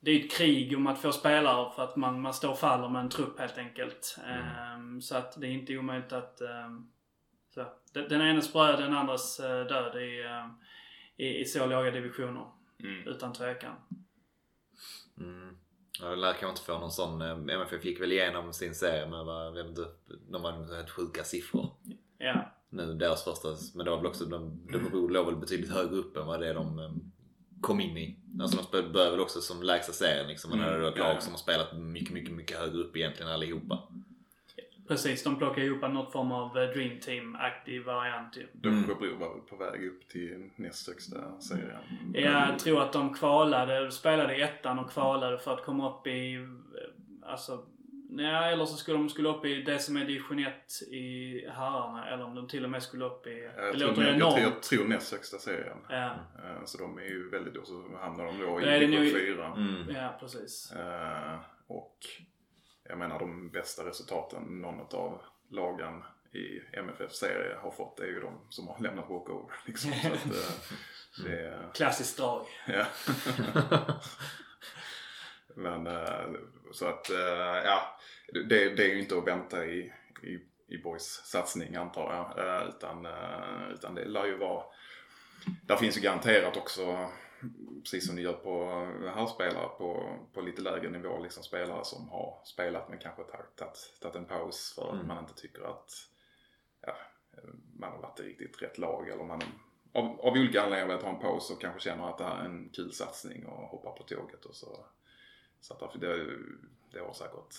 [0.00, 2.88] Det är ett krig om att få spelare för att man, man står och faller
[2.88, 4.18] med en trupp helt enkelt.
[4.26, 6.40] Ehm, så att det är inte omöjligt att...
[6.40, 6.88] ehm,
[7.54, 10.46] så, den, den enes bröd, den andres eh, död i, eh,
[11.16, 12.46] i, i så låga divisioner.
[12.80, 13.08] Mm.
[13.08, 13.74] Utan tvekan.
[15.20, 15.56] Mm.
[16.00, 17.22] Ja, det lär kanske inte få någon sån.
[17.22, 19.86] eh, MFF gick väl igenom sin serie med vad, jag vet inte,
[20.28, 21.70] de var helt sjuka siffror.
[22.18, 22.50] Ja.
[22.70, 26.16] Nu deras första, men det var väl också, de, de låg väl betydligt högre upp
[26.16, 26.90] än vad det är de eh,
[27.60, 28.18] kom in i.
[28.40, 30.50] Alltså de började väl också som lägsta serien liksom.
[30.50, 33.32] Men Mm, det är ett lag som har spelat mycket, mycket, mycket högre upp egentligen
[33.32, 33.88] allihopa.
[34.88, 38.46] Precis, de plockar ihop något form av eh, Dream Team-aktig variant ju.
[38.52, 41.78] Dösjebro var väl på väg upp till näst högsta serien.
[42.14, 46.34] Jag tror att de kvalade, spelade i ettan och kvalade för att komma upp i,
[46.34, 47.66] eh, alltså,
[48.10, 52.06] nej, eller så skulle de skulle upp i det som är division 1 i herrarna.
[52.08, 54.40] Eller om de till och med skulle upp i, det Jag tror, låter jag, enormt.
[54.42, 55.76] jag tror näst högsta serien.
[55.88, 56.04] Ja,
[56.44, 59.20] Eh, Så de är ju väldigt, och så hamnar de då Det i det division
[59.20, 59.46] 4.
[59.56, 59.94] Mm.
[59.94, 60.72] ja, precis.
[61.66, 61.98] Och
[62.88, 68.40] jag menar de bästa resultaten någon av lagen i MFF-serie har fått är ju de
[68.48, 69.54] som har lämnat walkover.
[69.66, 69.92] Liksom.
[69.92, 72.46] Så att, eh, det är, Klassiskt drag.
[72.66, 72.86] ja.
[75.56, 76.26] Men eh,
[76.72, 77.98] så att eh, ja,
[78.32, 82.68] det, det är ju inte att vänta i, i, i Boys satsning antar jag.
[82.68, 83.06] Utan,
[83.72, 84.64] utan det lär ju vara
[85.62, 87.10] där finns ju garanterat också,
[87.82, 88.64] precis som ni gör på
[89.14, 94.24] herrspelare på, på lite lägre nivå, liksom spelare som har spelat men kanske tagit, en
[94.24, 95.06] paus för att Mm.
[95.06, 95.90] man inte tycker att
[96.80, 96.96] ja,
[97.76, 99.42] man har varit i riktigt rätt lag eller man
[99.92, 102.44] av, av olika anledningar vill ta en paus och kanske känner att det här är
[102.44, 104.86] en kul satsning och hoppar på tåget och så.
[105.60, 106.26] Så att det,
[106.92, 107.54] det har säkert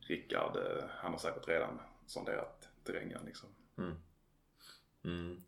[0.00, 3.48] Rickard, eh, han har säkert redan sonderat terrängen liksom.
[3.78, 5.42] Mm.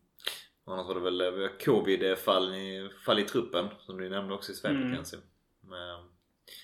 [0.67, 4.77] Annars var det väl covid-fall i, fall i truppen som du nämnde också i Svepet
[4.77, 4.95] Mm.
[4.95, 5.17] kanske.
[5.61, 5.99] Men,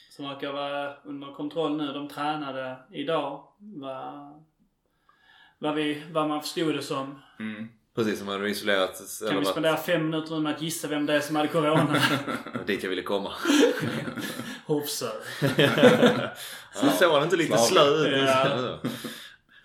[0.10, 1.94] Som verkar vara under kontroll nu.
[1.94, 3.48] De tränade idag.
[3.58, 4.44] Vad,
[5.60, 7.22] vad, vi, vad man förstod det som.
[7.40, 7.68] Mm.
[7.96, 9.02] precis som hade isolerat.
[9.20, 11.48] Kan vi varit- spendera fem minuter nu med att gissa vem det är som hade
[11.48, 11.96] corona?
[12.66, 13.32] Dit jag ville komma.
[14.66, 15.06] Hoppsö.
[16.74, 18.28] Så såg han inte lite slö ut?
[18.28, 18.78] Ja.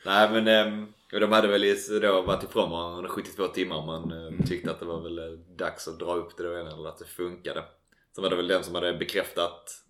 [0.04, 4.26] Nej men ehm, de hade väl då varit ifrån varandra under 72 timmar men eh,
[4.26, 4.46] Mm.
[4.46, 6.98] tyckte att det var väl eh, dags att dra upp det då igen eller att
[6.98, 7.64] det funkade.
[8.12, 9.82] Så var det väl den som hade bekräftat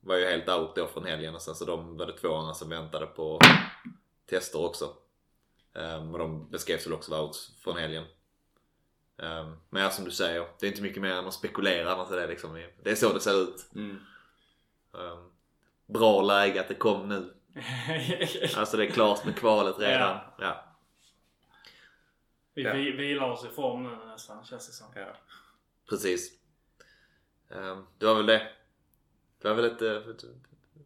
[0.00, 2.54] var ju helt out då från helgen och sen så de var det två andra
[2.54, 3.38] som väntade på
[4.30, 4.92] tester också.
[5.74, 8.04] Um, och de beskrevs väl också vara out från helgen.
[9.16, 12.10] Um, men ja, som du säger, det är inte mycket mer än att spekulera annars
[12.10, 13.66] är det liksom, det är så det ser ut.
[13.74, 13.96] Mm.
[14.92, 15.30] Um,
[15.86, 17.34] bra läge att det kom nu.
[18.56, 20.00] Alltså det är klart med kvalet redan.
[20.00, 20.34] Ja.
[20.38, 20.64] Ja.
[22.54, 22.72] vi Ja.
[22.72, 24.86] vi vilar oss i form nu nästan, känns det som.
[24.94, 25.16] Ja.
[25.88, 26.32] Precis.
[27.48, 28.48] Um, det var väl det.
[29.42, 30.24] Det var väl ett, ett,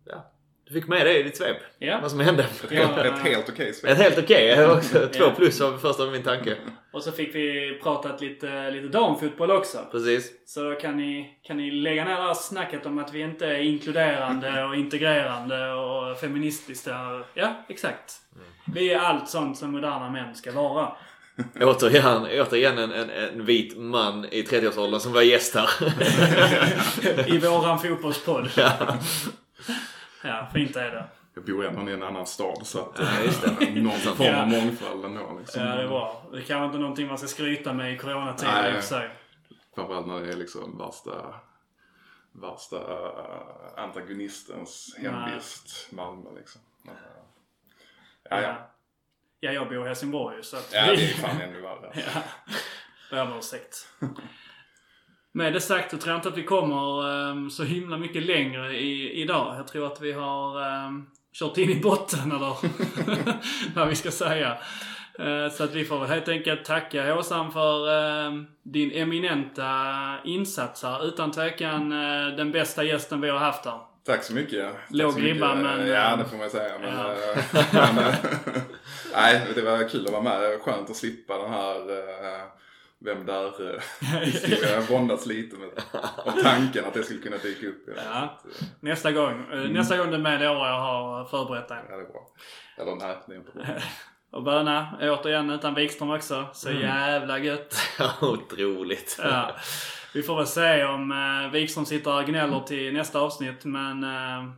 [0.04, 0.30] ja,
[0.64, 1.56] du fick med det i ditt svep.
[1.78, 1.98] Ja.
[2.02, 2.42] Vad som hände.
[2.42, 2.70] Ett
[3.18, 3.98] helt okej Ett svep.
[3.98, 4.66] helt okej.
[4.66, 6.56] Också två plus var första min tanke.
[6.98, 9.78] Och så fick vi pratat lite, lite damfotboll också.
[9.90, 10.32] Precis.
[10.46, 13.46] Så då kan ni, kan ni lägga ner det här snacket om att vi inte
[13.46, 17.22] är inkluderande och integrerande och feministiska.
[17.34, 18.14] Ja, exakt.
[18.74, 20.92] Vi är allt sånt som moderna män ska vara.
[21.60, 25.70] Återigen, återigen en, en, en vit man i 30-årsåldern som var gäst här.
[27.34, 28.50] I våran fotbollspodd.
[28.56, 28.70] ja.
[30.22, 31.04] Ja, fint är det.
[31.46, 33.70] Jag bor ändå i en annan stad så att Ja, just det.
[33.82, 34.42] någon form Ja.
[34.42, 35.36] av mångfald ändå.
[35.38, 35.62] Liksom.
[35.62, 36.22] Ja, det är bra.
[36.32, 39.10] Det kanske inte är någonting man ska skryta med i coronatider i och för sig.
[39.74, 41.34] Framförallt när det är liksom värsta,
[42.32, 46.60] värsta äh, antagonistens hemvist, Malmö liksom.
[46.84, 47.00] Men, äh,
[48.30, 48.70] Ja, ja.
[49.40, 51.92] Ja, jag bor i Helsingborg så att Ja, det är fan ännu värre.
[52.14, 52.22] Ja.
[53.10, 53.88] Ber om ursäkt.
[55.32, 58.76] Med det sagt så tror jag inte att vi kommer ehm, så himla mycket längre
[58.78, 59.56] i, idag.
[59.58, 62.56] Jag tror att vi har um, kört in i botten eller
[63.74, 64.58] vad vi ska säga.
[65.18, 69.70] Eh, så att vi får väl helt enkelt tacka Håsan för ehm, din eminenta
[70.24, 71.06] insats här.
[71.08, 73.80] Utan tvekan eh, den bästa gästen vi har haft här.
[74.06, 74.72] Tack så mycket.
[74.72, 76.78] Tack Låg ribba, men, Ja, det får man säga.
[76.78, 77.14] Men, ja.
[77.94, 77.94] men,
[79.14, 80.60] nej, det var kul att vara med.
[80.60, 81.78] Skönt att slippa den här
[83.04, 83.80] vem där äh,
[84.20, 84.58] historien.
[84.70, 85.68] Jag har våndats lite med
[86.24, 87.88] av tanken att det skulle kunna dyka upp.
[87.96, 88.40] Ja.
[88.80, 89.46] Nästa gång.
[89.52, 91.78] Eh, Nästa gång du är med år jag har förberett dig.
[91.90, 92.26] Ja, det är bra.
[92.78, 93.64] Eller nej, det är inte bra.
[94.32, 96.46] Och Böna, återigen utan Wikström också.
[96.52, 96.82] Så Mm.
[96.82, 97.74] jävla gött.
[98.22, 99.18] Otroligt.
[99.22, 99.56] Ja.
[100.14, 103.64] Vi får väl se om eh, Wikström sitter och gnäller till nästa avsnitt.
[103.64, 104.50] Men eh,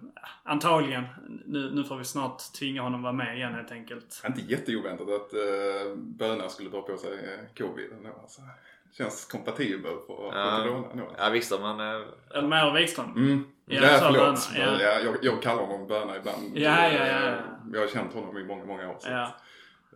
[0.43, 1.05] antagligen.
[1.47, 4.23] Nu, nu får vi snart tvinga honom vara med igen helt enkelt.
[4.27, 7.91] Inte jätteoväntat att äh, Böna skulle dra på sig äh, covid.
[7.93, 8.41] ändå, Alltså.
[8.99, 10.61] Känns kompatibel för Ja.
[10.65, 11.03] corona.
[11.19, 11.81] Ja visst, man...
[11.81, 12.03] eh,
[12.35, 13.13] Eller med Wikström.
[13.17, 13.45] Mm.
[13.67, 14.51] Ja, Ja, förlåt.
[14.55, 14.83] Böna, ja.
[14.83, 15.01] Ja.
[15.01, 16.53] jag, jag kallar honom Böna ibland.
[16.55, 17.35] Ja, ja, ja, ja.
[17.73, 18.97] Jag har känt honom i många, många år.
[19.01, 19.23] Så Ja.
[19.23, 19.43] att,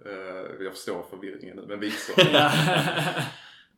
[0.07, 1.65] eh, jag förstår förvirringen nu.
[1.69, 2.27] Men Wikström.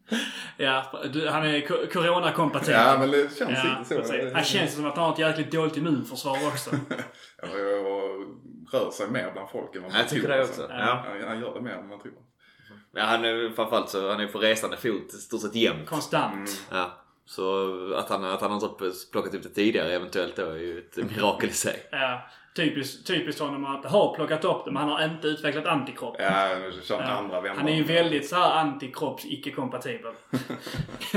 [0.56, 1.00] Ja.
[1.12, 2.74] du, han är co- coronakompatibel.
[2.80, 3.94] ja, men det känns Ja, lite så.
[4.00, 4.32] precis.
[4.34, 6.70] Han känns som att han har ett jäkligt dåligt immunförsvar också.
[7.42, 8.26] Ja, och
[8.72, 10.62] rör sig mer bland folk än vad man Jag tycker tror, det alltså.
[10.62, 10.74] också.
[10.74, 11.04] Ja.
[11.20, 11.26] Ja.
[11.28, 12.12] Han gör det mer än man tror.
[12.94, 15.88] Ja, han är framförallt så han är på resande fot i stort sett jämt.
[15.88, 16.62] Konstant.
[16.70, 17.02] Ja.
[17.26, 20.78] Så att han, att han har inte plockat upp det tidigare eventuellt då är ju
[20.78, 21.88] ett mirakel i sig.
[21.90, 22.22] Ja,
[22.56, 26.16] typiskt, typiskt honom att ha plockat upp det men han har inte utvecklat antikropp.
[26.18, 26.48] Ja,
[26.82, 27.02] kör Ja.
[27.06, 27.58] andra vändan.
[27.58, 30.12] Han är ju väldigt så här antikropps icke-kompatibel.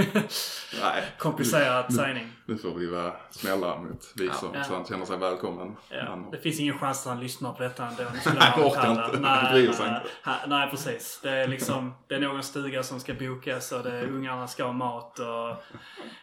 [0.82, 2.28] Nej, Komplicerad sägning.
[2.46, 4.64] nu får vi vara snälla mot Wikström Ja.
[4.64, 5.76] så han känner sig välkommen.
[5.90, 8.04] Ja, Han- det finns ingen chans att han lyssnar på detta ändå.
[8.26, 9.20] Han orkar inte.
[9.20, 10.02] Nej, Han bryr sig nej.
[10.26, 10.48] inte.
[10.48, 11.20] Nej, precis.
[11.24, 14.64] Det är liksom, det är någon stuga som ska bokas och det är ungarna ska
[14.64, 15.64] ha mat och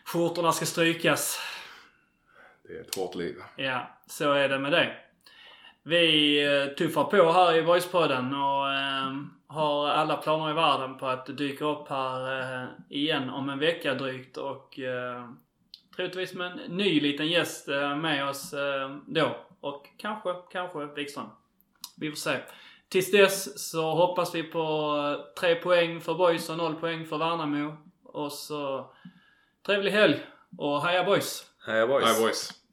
[0.05, 1.41] skjortorna ska strykas.
[2.69, 3.37] Det är ett hårt liv.
[3.57, 4.93] Ja, så är det med det.
[5.89, 9.17] Vi eh, tuffar på här i Voicepodden och eh,
[9.47, 13.95] har alla planer i världen på att dyka upp här eh, igen om en vecka
[13.95, 15.29] drygt och eh,
[15.97, 18.55] troligtvis med en ny liten gäst med oss
[19.07, 19.37] då.
[19.61, 21.27] Och kanske, kanske Wikström.
[21.97, 22.39] Vi får se.
[22.89, 27.19] Tills dess så hoppas vi på eh, tre poäng för boys och noll poäng för
[27.19, 27.77] Värnamo.
[28.05, 28.91] Och så
[29.67, 30.27] trevlig helg
[30.59, 31.45] och heja boys!
[31.67, 32.05] Heja boys!
[32.05, 32.66] Bye boys.